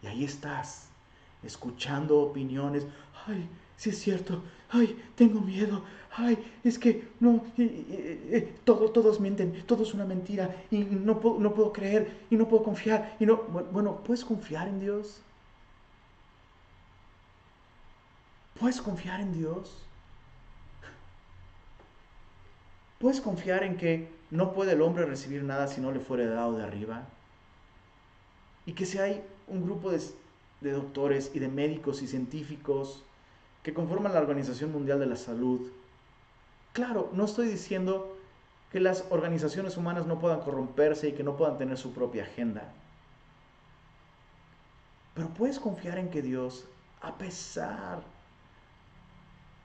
[0.02, 0.86] Y ahí estás,
[1.42, 2.86] escuchando opiniones.
[3.26, 3.48] Ay,
[3.82, 7.44] sí es cierto, ay, tengo miedo, ay, es que no,
[8.64, 12.62] todos mienten, todo es una mentira y no puedo, no puedo creer y no puedo
[12.62, 13.38] confiar y no,
[13.72, 15.20] bueno, ¿puedes confiar en Dios?
[18.60, 19.76] ¿Puedes confiar en Dios?
[23.00, 26.56] ¿Puedes confiar en que no puede el hombre recibir nada si no le fuere dado
[26.56, 27.08] de arriba?
[28.64, 30.00] Y que si hay un grupo de,
[30.60, 33.02] de doctores y de médicos y científicos
[33.62, 35.70] que conforman la Organización Mundial de la Salud,
[36.72, 38.16] claro, no estoy diciendo
[38.70, 42.72] que las organizaciones humanas no puedan corromperse y que no puedan tener su propia agenda.
[45.14, 46.64] Pero puedes confiar en que Dios,
[47.02, 48.02] a pesar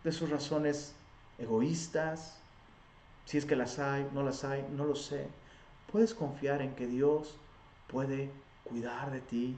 [0.04, 0.94] de sus razones
[1.38, 2.38] egoístas,
[3.26, 5.28] si es que las hay, no las hay, no lo sé.
[5.92, 7.38] Puedes confiar en que Dios
[7.88, 8.30] puede
[8.66, 9.58] cuidar de ti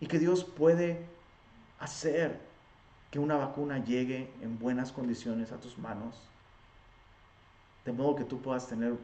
[0.00, 1.06] y que Dios puede
[1.84, 2.40] hacer
[3.10, 6.20] que una vacuna llegue en buenas condiciones a tus manos,
[7.84, 8.96] de modo que tú puedas tener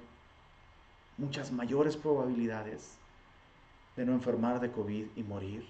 [1.17, 2.97] muchas mayores probabilidades
[3.97, 5.69] de no enfermar de COVID y morir.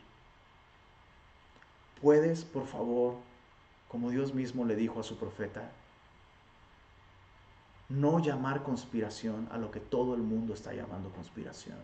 [2.01, 3.17] Puedes, por favor,
[3.89, 5.71] como Dios mismo le dijo a su profeta,
[7.89, 11.79] no llamar conspiración a lo que todo el mundo está llamando conspiración.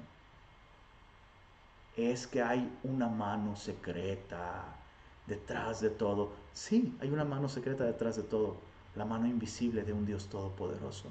[1.97, 4.86] Es que hay una mano secreta
[5.27, 6.33] detrás de todo.
[6.53, 8.57] Sí, hay una mano secreta detrás de todo,
[8.95, 11.09] la mano invisible de un Dios todopoderoso.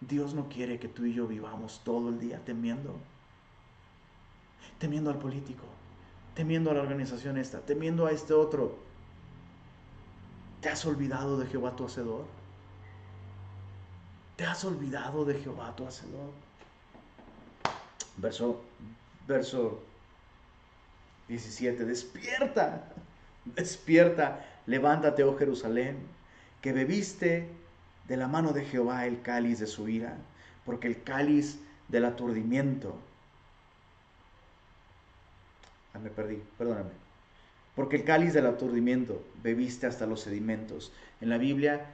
[0.00, 2.96] Dios no quiere que tú y yo vivamos todo el día temiendo,
[4.78, 5.64] temiendo al político,
[6.34, 8.76] temiendo a la organización esta, temiendo a este otro.
[10.60, 12.24] ¿Te has olvidado de Jehová tu Hacedor?
[14.36, 16.30] ¿Te has olvidado de Jehová tu Hacedor?
[18.16, 18.60] Verso,
[19.26, 19.82] verso
[21.28, 21.84] 17.
[21.84, 22.92] Despierta,
[23.44, 25.98] despierta, levántate, oh Jerusalén,
[26.60, 27.48] que bebiste
[28.08, 30.16] de la mano de Jehová el cáliz de su ira,
[30.64, 32.98] porque el cáliz del aturdimiento
[35.94, 36.90] Ah, me perdí, perdóname.
[37.74, 40.92] Porque el cáliz del aturdimiento bebiste hasta los sedimentos.
[41.20, 41.86] En la Biblia,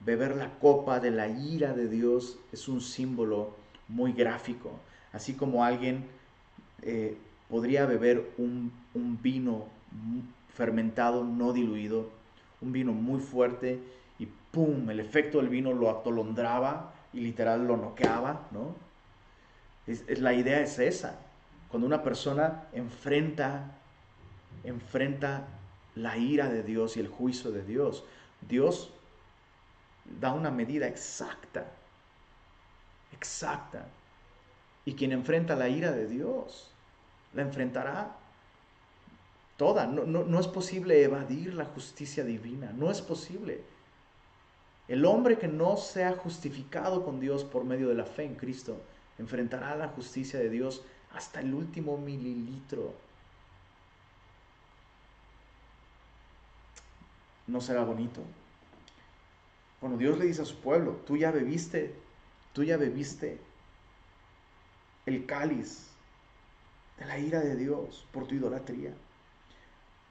[0.00, 3.56] beber la copa de la ira de Dios es un símbolo
[3.88, 4.78] muy gráfico.
[5.12, 6.06] Así como alguien
[6.82, 7.16] eh,
[7.48, 9.66] podría beber un, un vino
[10.54, 12.10] fermentado, no diluido,
[12.60, 13.78] un vino muy fuerte
[14.18, 14.90] y ¡pum!
[14.90, 18.74] El efecto del vino lo atolondraba y literal lo noqueaba, ¿no?
[19.88, 21.18] es, la idea es esa.
[21.68, 23.72] Cuando una persona enfrenta,
[24.64, 25.46] enfrenta
[25.94, 28.04] la ira de Dios y el juicio de Dios,
[28.40, 28.90] Dios
[30.20, 31.66] da una medida exacta,
[33.12, 33.86] exacta.
[34.88, 36.70] Y quien enfrenta la ira de Dios,
[37.34, 38.16] la enfrentará
[39.58, 39.86] toda.
[39.86, 43.60] No, no, es posible evadir la justicia divina, no es posible.
[44.88, 48.80] El hombre que no sea justificado con Dios por medio de la fe en Cristo,
[49.18, 50.82] enfrentará la justicia de Dios
[51.12, 52.94] hasta el último mililitro.
[57.46, 58.22] No será bonito.
[59.80, 61.94] Cuando Dios le dice a su pueblo, tú ya bebiste,
[62.54, 63.46] tú ya bebiste
[65.08, 65.88] el cáliz
[66.98, 68.92] de la ira de Dios por tu idolatría.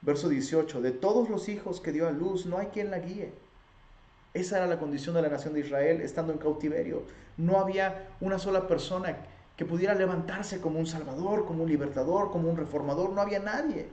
[0.01, 3.33] Verso 18, de todos los hijos que dio a luz, no hay quien la guíe.
[4.33, 7.03] Esa era la condición de la nación de Israel estando en cautiverio.
[7.37, 9.17] No había una sola persona
[9.55, 13.11] que pudiera levantarse como un salvador, como un libertador, como un reformador.
[13.11, 13.87] No había nadie,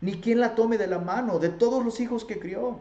[0.00, 2.78] ni quien la tome de la mano de todos los hijos que crió.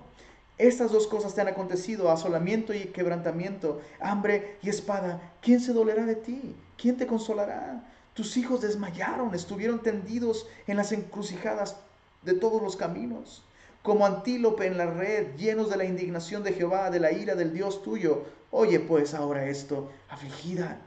[0.59, 5.31] Estas dos cosas te han acontecido, asolamiento y quebrantamiento, hambre y espada.
[5.41, 6.53] ¿Quién se dolerá de ti?
[6.77, 7.89] ¿Quién te consolará?
[8.13, 11.77] Tus hijos desmayaron, estuvieron tendidos en las encrucijadas
[12.23, 13.41] de todos los caminos,
[13.83, 17.53] como antílope en la red, llenos de la indignación de Jehová, de la ira del
[17.53, 18.25] Dios tuyo.
[18.51, 20.81] Oye pues ahora esto, afligida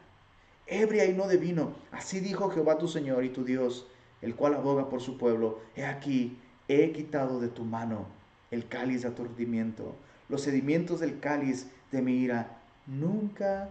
[0.67, 1.73] ebria y no de vino.
[1.93, 3.87] Así dijo Jehová tu Señor y tu Dios,
[4.21, 5.61] el cual aboga por su pueblo.
[5.75, 8.21] He aquí, he quitado de tu mano
[8.53, 9.97] el cáliz de aturdimiento,
[10.29, 12.59] los sedimentos del cáliz de mi ira.
[12.87, 13.71] Nunca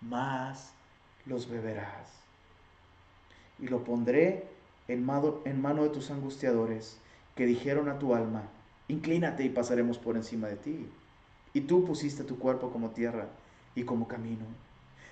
[0.00, 0.72] más
[1.26, 2.10] los beberás.
[3.60, 4.48] Y lo pondré
[4.88, 6.98] en mano, de tus angustiadores,
[7.36, 8.42] que dijeron a tu alma,
[8.88, 10.88] inclínate y pasaremos por encima de ti.
[11.54, 13.28] Y tú pusiste tu cuerpo como tierra
[13.74, 14.44] y como camino.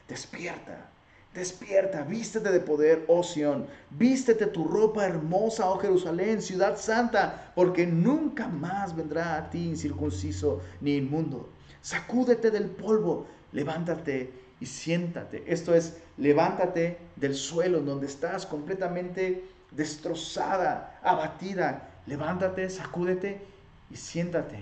[0.09, 0.91] Despierta,
[1.35, 7.87] Despierta, vístete de poder, oh Sión, vístete tu ropa hermosa, oh Jerusalén, ciudad santa, porque
[7.87, 11.49] nunca más vendrá a ti incircunciso ni inmundo.
[11.83, 15.45] Sacúdete del polvo, levántate y siéntate.
[15.47, 21.89] Esto es, levántate del suelo donde estás completamente destrozada, abatida.
[22.07, 23.41] Levántate, sacúdete
[23.89, 24.59] y siéntate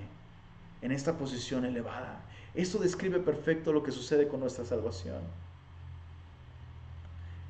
[0.82, 2.20] en esta posición elevada.
[2.54, 5.22] Esto describe perfecto lo que sucede con nuestra salvación.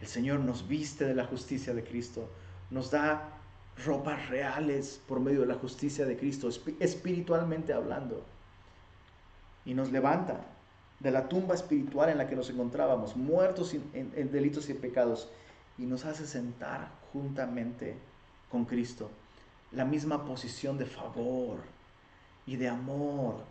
[0.00, 2.28] El Señor nos viste de la justicia de Cristo,
[2.70, 3.38] nos da
[3.84, 6.48] ropas reales por medio de la justicia de Cristo,
[6.80, 8.24] espiritualmente hablando,
[9.64, 10.40] y nos levanta
[11.00, 15.28] de la tumba espiritual en la que nos encontrábamos, muertos en, delitos y pecados,
[15.76, 17.96] y nos hace sentar juntamente
[18.50, 19.10] con Cristo,
[19.70, 21.58] la misma posición de favor
[22.46, 23.44] y de amor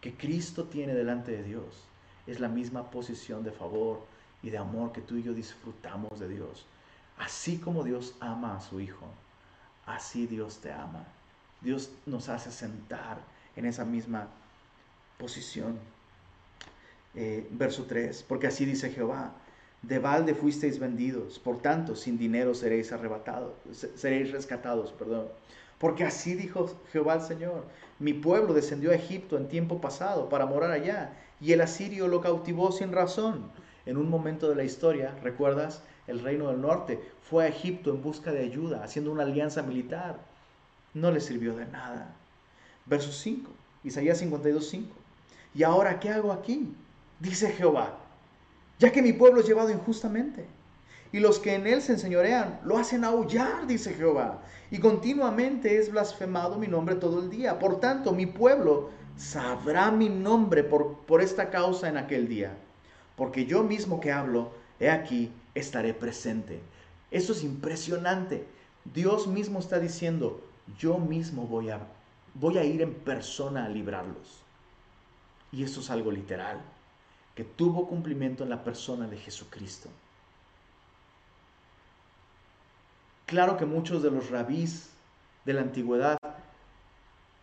[0.00, 1.84] que Cristo tiene delante de Dios.
[2.26, 4.02] Es la misma posición de favor
[4.42, 6.66] y de amor que tú y yo disfrutamos de Dios.
[7.18, 9.06] Así como Dios ama a su Hijo,
[9.86, 11.04] así Dios te ama.
[11.60, 13.18] Dios nos hace sentar
[13.56, 14.28] en esa misma
[15.18, 15.78] posición.
[17.14, 19.32] Eh, verso 3, porque así dice Jehová,
[19.82, 23.54] de balde fuisteis vendidos, por tanto, sin dinero seréis arrebatados,
[23.96, 25.26] seréis rescatados, perdón.
[25.78, 27.64] Porque así dijo Jehová el Señor,
[27.98, 32.20] mi pueblo descendió a Egipto en tiempo pasado para morar allá, y el asirio lo
[32.20, 33.50] cautivó sin razón.
[33.86, 35.82] En un momento de la historia, ¿recuerdas?
[36.06, 40.18] El reino del norte fue a Egipto en busca de ayuda, haciendo una alianza militar.
[40.94, 42.14] No le sirvió de nada.
[42.86, 43.50] Verso 5,
[43.84, 44.88] Isaías 52, 5.
[45.54, 46.74] ¿Y ahora qué hago aquí?
[47.20, 47.98] dice Jehová,
[48.78, 50.46] ya que mi pueblo es llevado injustamente.
[51.12, 54.42] Y los que en él se enseñorean lo hacen aullar, dice Jehová.
[54.70, 57.58] Y continuamente es blasfemado mi nombre todo el día.
[57.58, 62.56] Por tanto, mi pueblo sabrá mi nombre por, por esta causa en aquel día.
[63.20, 66.62] Porque yo mismo que hablo, he aquí, estaré presente.
[67.10, 68.46] Eso es impresionante.
[68.94, 70.42] Dios mismo está diciendo,
[70.78, 71.80] yo mismo voy a,
[72.32, 74.40] voy a ir en persona a librarlos.
[75.52, 76.62] Y eso es algo literal
[77.34, 79.90] que tuvo cumplimiento en la persona de Jesucristo.
[83.26, 84.88] Claro que muchos de los rabís
[85.44, 86.16] de la antigüedad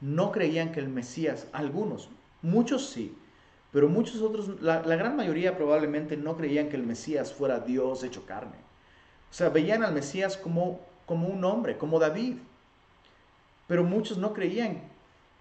[0.01, 2.09] no creían que el Mesías, algunos,
[2.41, 3.15] muchos sí,
[3.77, 8.25] pero muchos otros, la, gran mayoría probablemente no creían que el Mesías fuera Dios hecho
[8.25, 8.57] carne.
[9.29, 12.37] O sea, veían al Mesías como, como un hombre, como David.
[13.67, 14.81] Pero muchos no creían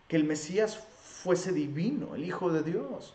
[0.07, 3.15] que el Mesías fuese divino, el Hijo de Dios.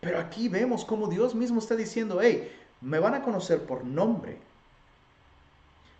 [0.00, 4.40] Pero aquí vemos cómo Dios mismo está diciendo, hey, me van a conocer por nombre.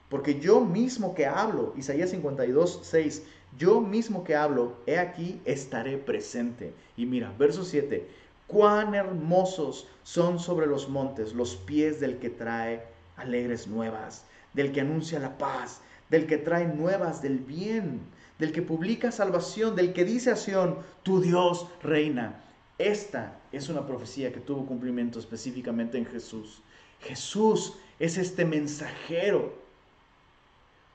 [0.08, 3.22] Porque yo mismo que hablo, Isaías 52, 6,
[3.58, 6.72] yo mismo que hablo, he aquí, estaré presente.
[6.96, 8.06] Y mira, verso 7,
[8.46, 12.84] cuán hermosos son sobre los montes los pies del que trae
[13.16, 15.80] alegres nuevas, del que anuncia la paz,
[16.10, 18.00] del que trae nuevas del bien,
[18.38, 22.44] del que publica salvación, del que dice a Sión, tu Dios reina.
[22.78, 26.62] Esta es una profecía que tuvo cumplimiento específicamente en Jesús.
[27.00, 29.65] Jesús es este mensajero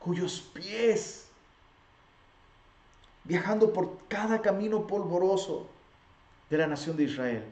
[0.04, 1.28] cuyos pies,
[3.24, 5.68] viajando por cada camino polvoroso
[6.50, 7.44] de la nación de Israel,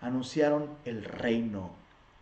[0.00, 1.70] anunciaron el reino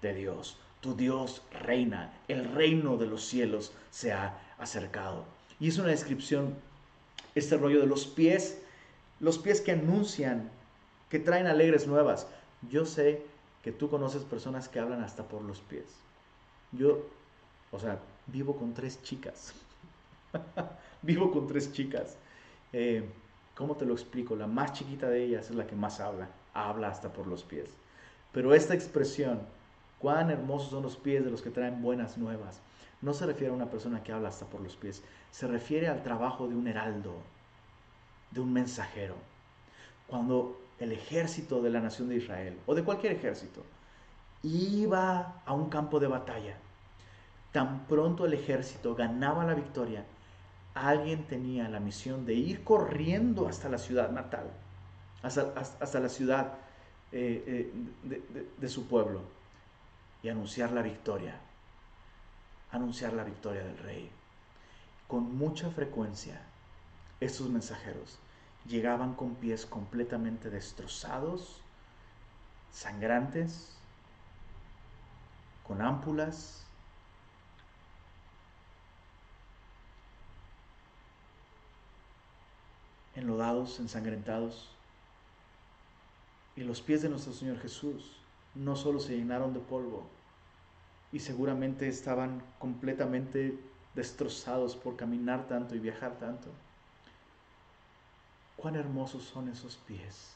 [0.02, 0.58] de Dios.
[0.80, 5.24] Tu Dios reina, el reino de los cielos se ha acercado.
[5.60, 6.54] Y es una descripción,
[7.34, 8.58] este rollo de los pies,
[9.20, 10.50] los pies que anuncian
[11.08, 12.26] que traen alegres nuevas.
[12.68, 13.24] Yo sé
[13.62, 15.86] que tú conoces personas que hablan hasta por los pies.
[16.72, 17.06] Yo,
[17.70, 19.54] o sea, vivo con tres chicas.
[21.02, 22.16] vivo con tres chicas.
[22.72, 23.08] Eh,
[23.54, 24.36] ¿Cómo te lo explico?
[24.36, 26.28] La más chiquita de ellas es la que más habla.
[26.52, 27.70] Habla hasta por los pies.
[28.32, 29.40] Pero esta expresión,
[29.98, 32.60] cuán hermosos son los pies de los que traen buenas nuevas,
[33.00, 35.02] no se refiere a una persona que habla hasta por los pies.
[35.30, 37.14] Se refiere al trabajo de un heraldo,
[38.30, 39.14] de un mensajero.
[40.06, 43.64] Cuando el ejército de la nación de Israel o de cualquier ejército
[44.42, 46.58] iba a un campo de batalla,
[47.52, 50.04] tan pronto el ejército ganaba la victoria,
[50.76, 54.50] alguien tenía la misión de ir corriendo hasta la ciudad natal,
[55.22, 56.54] hasta, la ciudad
[57.12, 57.72] eh,
[58.04, 59.22] eh, de su pueblo
[60.22, 61.40] y anunciar la victoria,
[62.70, 64.10] anunciar la victoria del rey.
[65.08, 66.40] Con mucha frecuencia,
[67.20, 68.18] estos mensajeros
[68.68, 71.60] llegaban con pies completamente destrozados,
[72.72, 73.76] sangrantes,
[75.66, 76.65] con ámpulas.
[83.16, 84.70] Enlodados, ensangrentados.
[86.54, 88.16] Y los pies de nuestro Señor Jesús
[88.54, 90.06] no solo se llenaron de polvo,
[91.12, 93.58] y seguramente estaban completamente
[93.94, 96.48] destrozados por caminar tanto y viajar tanto,
[98.56, 100.32] cuán hermosos son esos pies.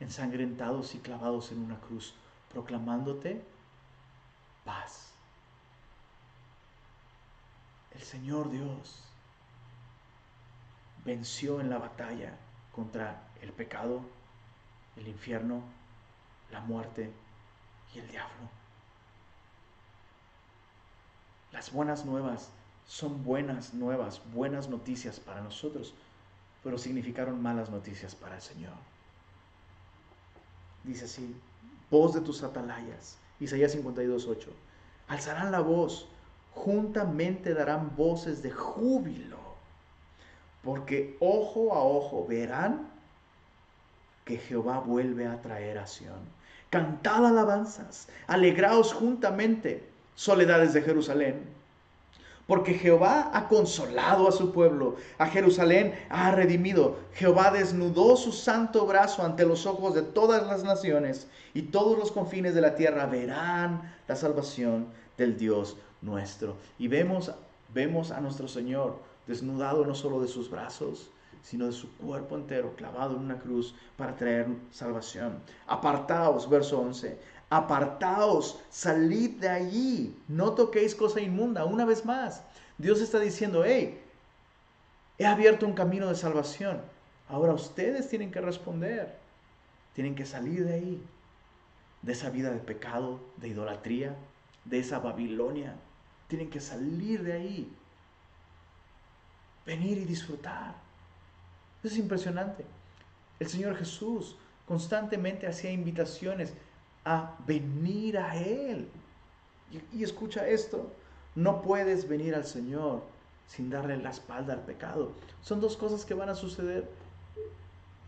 [0.00, 2.14] ensangrentados y clavados en una cruz,
[2.52, 3.42] proclamándote
[4.64, 5.12] paz.
[7.92, 9.13] El Señor Dios
[11.04, 12.36] venció en la batalla
[12.72, 14.00] contra el pecado,
[14.96, 15.62] el infierno,
[16.50, 17.10] la muerte
[17.94, 18.48] y el diablo.
[21.52, 22.50] Las buenas nuevas
[22.86, 25.94] son buenas nuevas, buenas noticias para nosotros,
[26.62, 28.74] pero significaron malas noticias para el Señor.
[30.82, 31.34] Dice así,
[31.90, 34.48] voz de tus atalayas, Isaías 52.8,
[35.08, 36.08] alzarán la voz,
[36.52, 39.43] juntamente darán voces de júbilo,
[40.64, 42.88] porque ojo a ojo verán
[44.24, 46.20] que Jehová vuelve a traer a Sión.
[46.70, 51.54] Cantad alabanzas, alegraos juntamente, soledades de Jerusalén
[52.46, 56.98] porque Jehová ha consolado a su pueblo, a Jerusalén ha redimido.
[57.14, 62.12] Jehová desnudó su santo brazo ante los ojos de todas las naciones y todos los
[62.12, 66.56] confines de la tierra verán la salvación del Dios nuestro.
[66.78, 67.32] Y vemos,
[67.72, 71.10] vemos a nuestro Señor desnudado no solo de sus brazos,
[71.42, 75.40] sino de su cuerpo entero clavado en una cruz para traer salvación.
[75.66, 77.18] Apartaos, verso 11,
[77.50, 81.64] apartaos, salid de allí, no toquéis cosa inmunda.
[81.64, 82.42] Una vez más,
[82.78, 84.00] Dios está diciendo, hey,
[85.18, 86.80] he abierto un camino de salvación.
[87.28, 89.16] Ahora ustedes tienen que responder,
[89.92, 91.02] tienen que salir de ahí,
[92.02, 94.16] de esa vida de pecado, de idolatría,
[94.64, 95.76] de esa Babilonia.
[96.28, 97.72] Tienen que salir de ahí,
[99.66, 100.74] venir y disfrutar.
[101.82, 102.64] Es impresionante.
[103.38, 104.36] El Señor Jesús
[104.66, 106.54] constantemente hacía invitaciones
[107.04, 108.88] a venir a Él.
[109.92, 110.92] Y, escucha esto,
[111.34, 113.02] no puedes venir al Señor
[113.46, 115.12] sin darle la espalda al pecado.
[115.42, 116.88] Son dos cosas que van a suceder,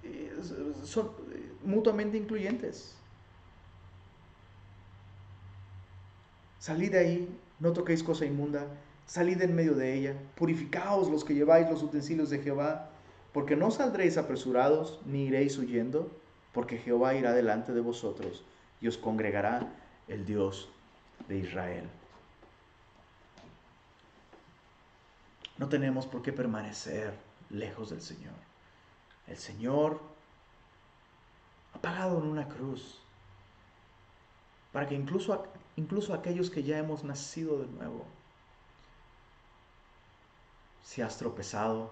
[0.05, 0.33] eh,
[0.85, 2.95] son eh, mutuamente incluyentes.
[6.59, 8.67] Salid de ahí, no toquéis cosa inmunda,
[9.07, 12.91] salid en medio de ella, purificaos los que lleváis los utensilios de Jehová,
[13.33, 16.11] porque no saldréis apresurados, ni iréis huyendo,
[16.53, 18.45] porque Jehová irá delante de vosotros
[18.81, 19.73] y os congregará
[20.09, 20.69] el Dios
[21.29, 21.85] de Israel.
[25.59, 27.15] No tenemos por qué permanecer
[27.51, 28.35] lejos del Señor.
[29.27, 30.01] El Señor
[31.75, 33.01] ha pagado en una cruz
[34.73, 35.47] para que incluso,
[35.77, 38.05] incluso aquellos que ya hemos nacido de nuevo,
[40.87, 41.91] si has tropezado,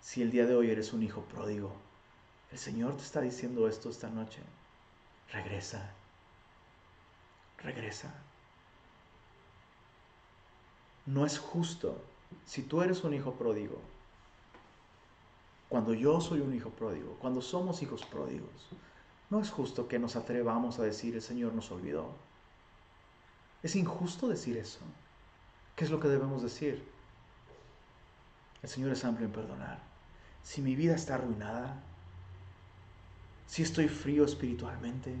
[0.00, 1.72] si el día de hoy eres un hijo pródigo,
[2.52, 4.40] el Señor te está diciendo esto esta noche.
[5.32, 5.90] Regresa.
[7.58, 8.14] Regresa.
[11.06, 12.00] No es justo
[12.46, 13.80] si tú eres un hijo pródigo.
[15.68, 18.68] Cuando yo soy un hijo pródigo, cuando somos hijos pródigos,
[19.28, 22.14] no es justo que nos atrevamos a decir el Señor nos olvidó.
[23.64, 24.80] Es injusto decir eso.
[25.74, 26.93] ¿Qué es lo que debemos decir?
[28.64, 29.78] El Señor es amplio en perdonar.
[30.42, 31.76] Si mi vida está arruinada,
[33.46, 35.14] si estoy frío espiritualmente,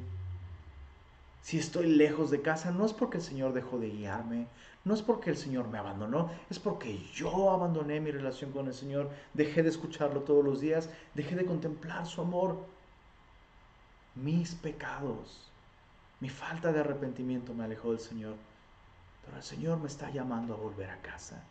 [1.42, 4.46] si estoy lejos de casa, no es porque el Señor dejó de guiarme,
[4.86, 8.72] no es porque el Señor me abandonó, es porque yo abandoné mi relación con el
[8.72, 12.56] Señor, dejé de escucharlo todos los días, dejé de contemplar su amor.
[14.14, 15.50] Mis pecados,
[16.18, 18.36] mi falta de arrepentimiento me alejó del Señor,
[19.22, 21.44] pero el Señor me está llamando a volver a casa.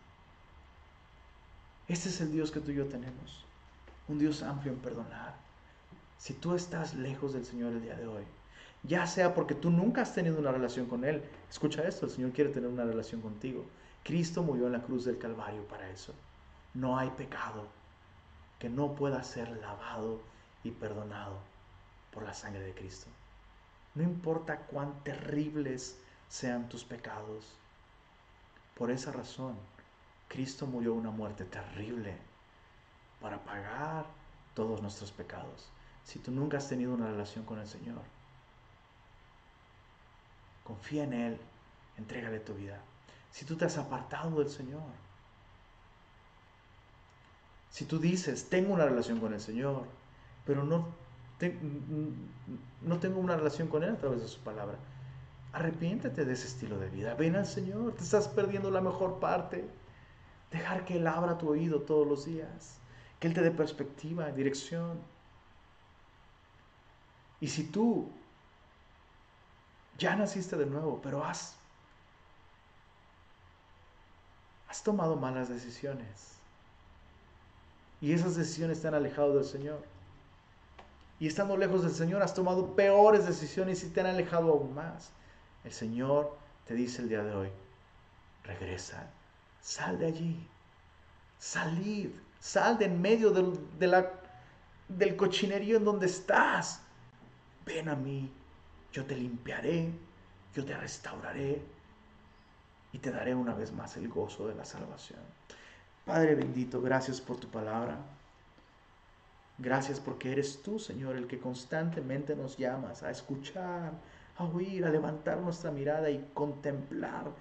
[1.93, 3.45] Este es el Dios que tú y yo tenemos,
[4.07, 5.35] un Dios amplio en perdonar,
[6.17, 8.23] si tú estás lejos del Señor el día de hoy,
[8.81, 11.21] ya sea porque tú nunca has tenido una relación con Él,
[11.51, 13.63] escucha esto, el Señor quiere tener una relación contigo.
[14.03, 16.15] Cristo murió en la cruz del Calvario para eso.
[16.73, 17.67] No hay pecado
[18.57, 20.19] que no pueda ser lavado
[20.63, 21.37] y perdonado
[22.11, 23.05] por la sangre de Cristo.
[23.93, 27.53] No importa cuán terribles sean tus pecados.
[28.73, 29.55] Por esa razón,
[30.33, 32.17] Cristo murió una muerte terrible
[33.21, 34.05] para pagar
[34.55, 35.69] todos nuestros pecados
[36.03, 38.01] si tú nunca has tenido una relación con el Señor.
[40.63, 41.37] Confía en Él,
[41.97, 42.79] entrégale tu vida.
[43.31, 44.81] Si tú te has apartado del Señor,
[47.69, 49.85] si tú dices, tengo una relación con el Señor,
[50.45, 50.87] pero no,
[52.81, 54.77] no tengo una relación con Él a través de su palabra,
[55.53, 57.13] arrepiéntete de ese estilo de vida.
[57.15, 59.65] Ven al Señor, te estás perdiendo la mejor parte.
[60.53, 62.77] Dejar que Él abra tu oído todos los días,
[63.19, 64.99] que Él te dé perspectiva, dirección.
[67.41, 68.09] Y si tú
[69.97, 71.55] ya naciste de nuevo, pero has,
[74.69, 76.33] has tomado malas decisiones,
[77.99, 79.83] y esas decisiones te han alejado del Señor,
[81.19, 85.11] Y estando lejos del Señor has tomado peores decisiones y te han alejado aún más.
[85.63, 87.49] El Señor te dice el día de hoy,
[88.43, 89.09] regresa,
[89.63, 90.47] sal de allí,
[91.39, 92.09] salid,
[92.39, 94.11] sal de en medio del, de la,
[94.89, 96.81] del cochinerío en donde estás.
[97.65, 98.29] Ven a mí,
[98.91, 99.89] yo te limpiaré,
[100.53, 101.61] yo te restauraré
[102.91, 105.21] y te daré una vez más el gozo de la salvación.
[106.05, 107.97] Padre bendito, gracias por tu palabra.
[109.57, 113.93] Gracias porque eres tú, Señor, el que constantemente nos llamas a escuchar,
[114.37, 117.31] a oír, a levantar nuestra mirada y contemplar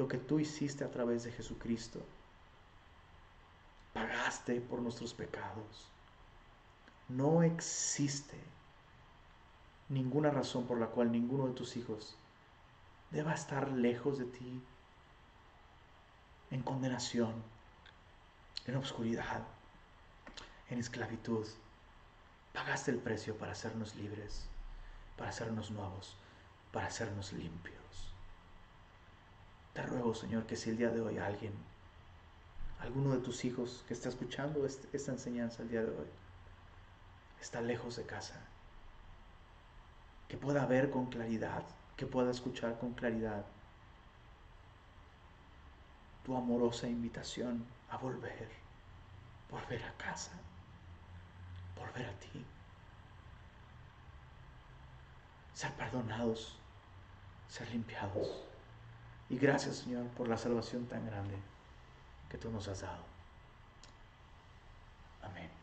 [0.00, 2.00] lo que tú hiciste a través de Jesucristo.
[3.92, 5.90] Pagaste por nuestros pecados.
[7.10, 8.38] No existe
[9.90, 12.16] ninguna razón por la cual ninguno de tus hijos
[13.10, 14.62] deba estar lejos de ti,
[16.50, 17.34] en condenación,
[18.66, 19.42] en obscuridad,
[20.70, 21.46] en esclavitud.
[22.54, 24.46] Pagaste el precio para hacernos libres,
[25.18, 26.16] para hacernos nuevos,
[26.72, 27.79] para hacernos limpios.
[29.72, 31.52] Te ruego, Señor, que si el día de hoy alguien,
[32.80, 36.08] alguno de tus hijos que está escuchando esta enseñanza el día de hoy,
[37.40, 38.40] está lejos de casa,
[40.28, 41.62] que pueda ver con claridad,
[41.96, 43.44] que pueda escuchar con claridad
[46.24, 48.48] tu amorosa invitación a volver,
[49.50, 50.32] volver a casa,
[51.76, 52.44] volver a ti,
[55.54, 56.58] ser perdonados,
[57.48, 58.49] ser limpiados.
[59.30, 61.36] Y gracias Señor por la salvación tan grande
[62.28, 63.04] que tú nos has dado.
[65.22, 65.59] Amén.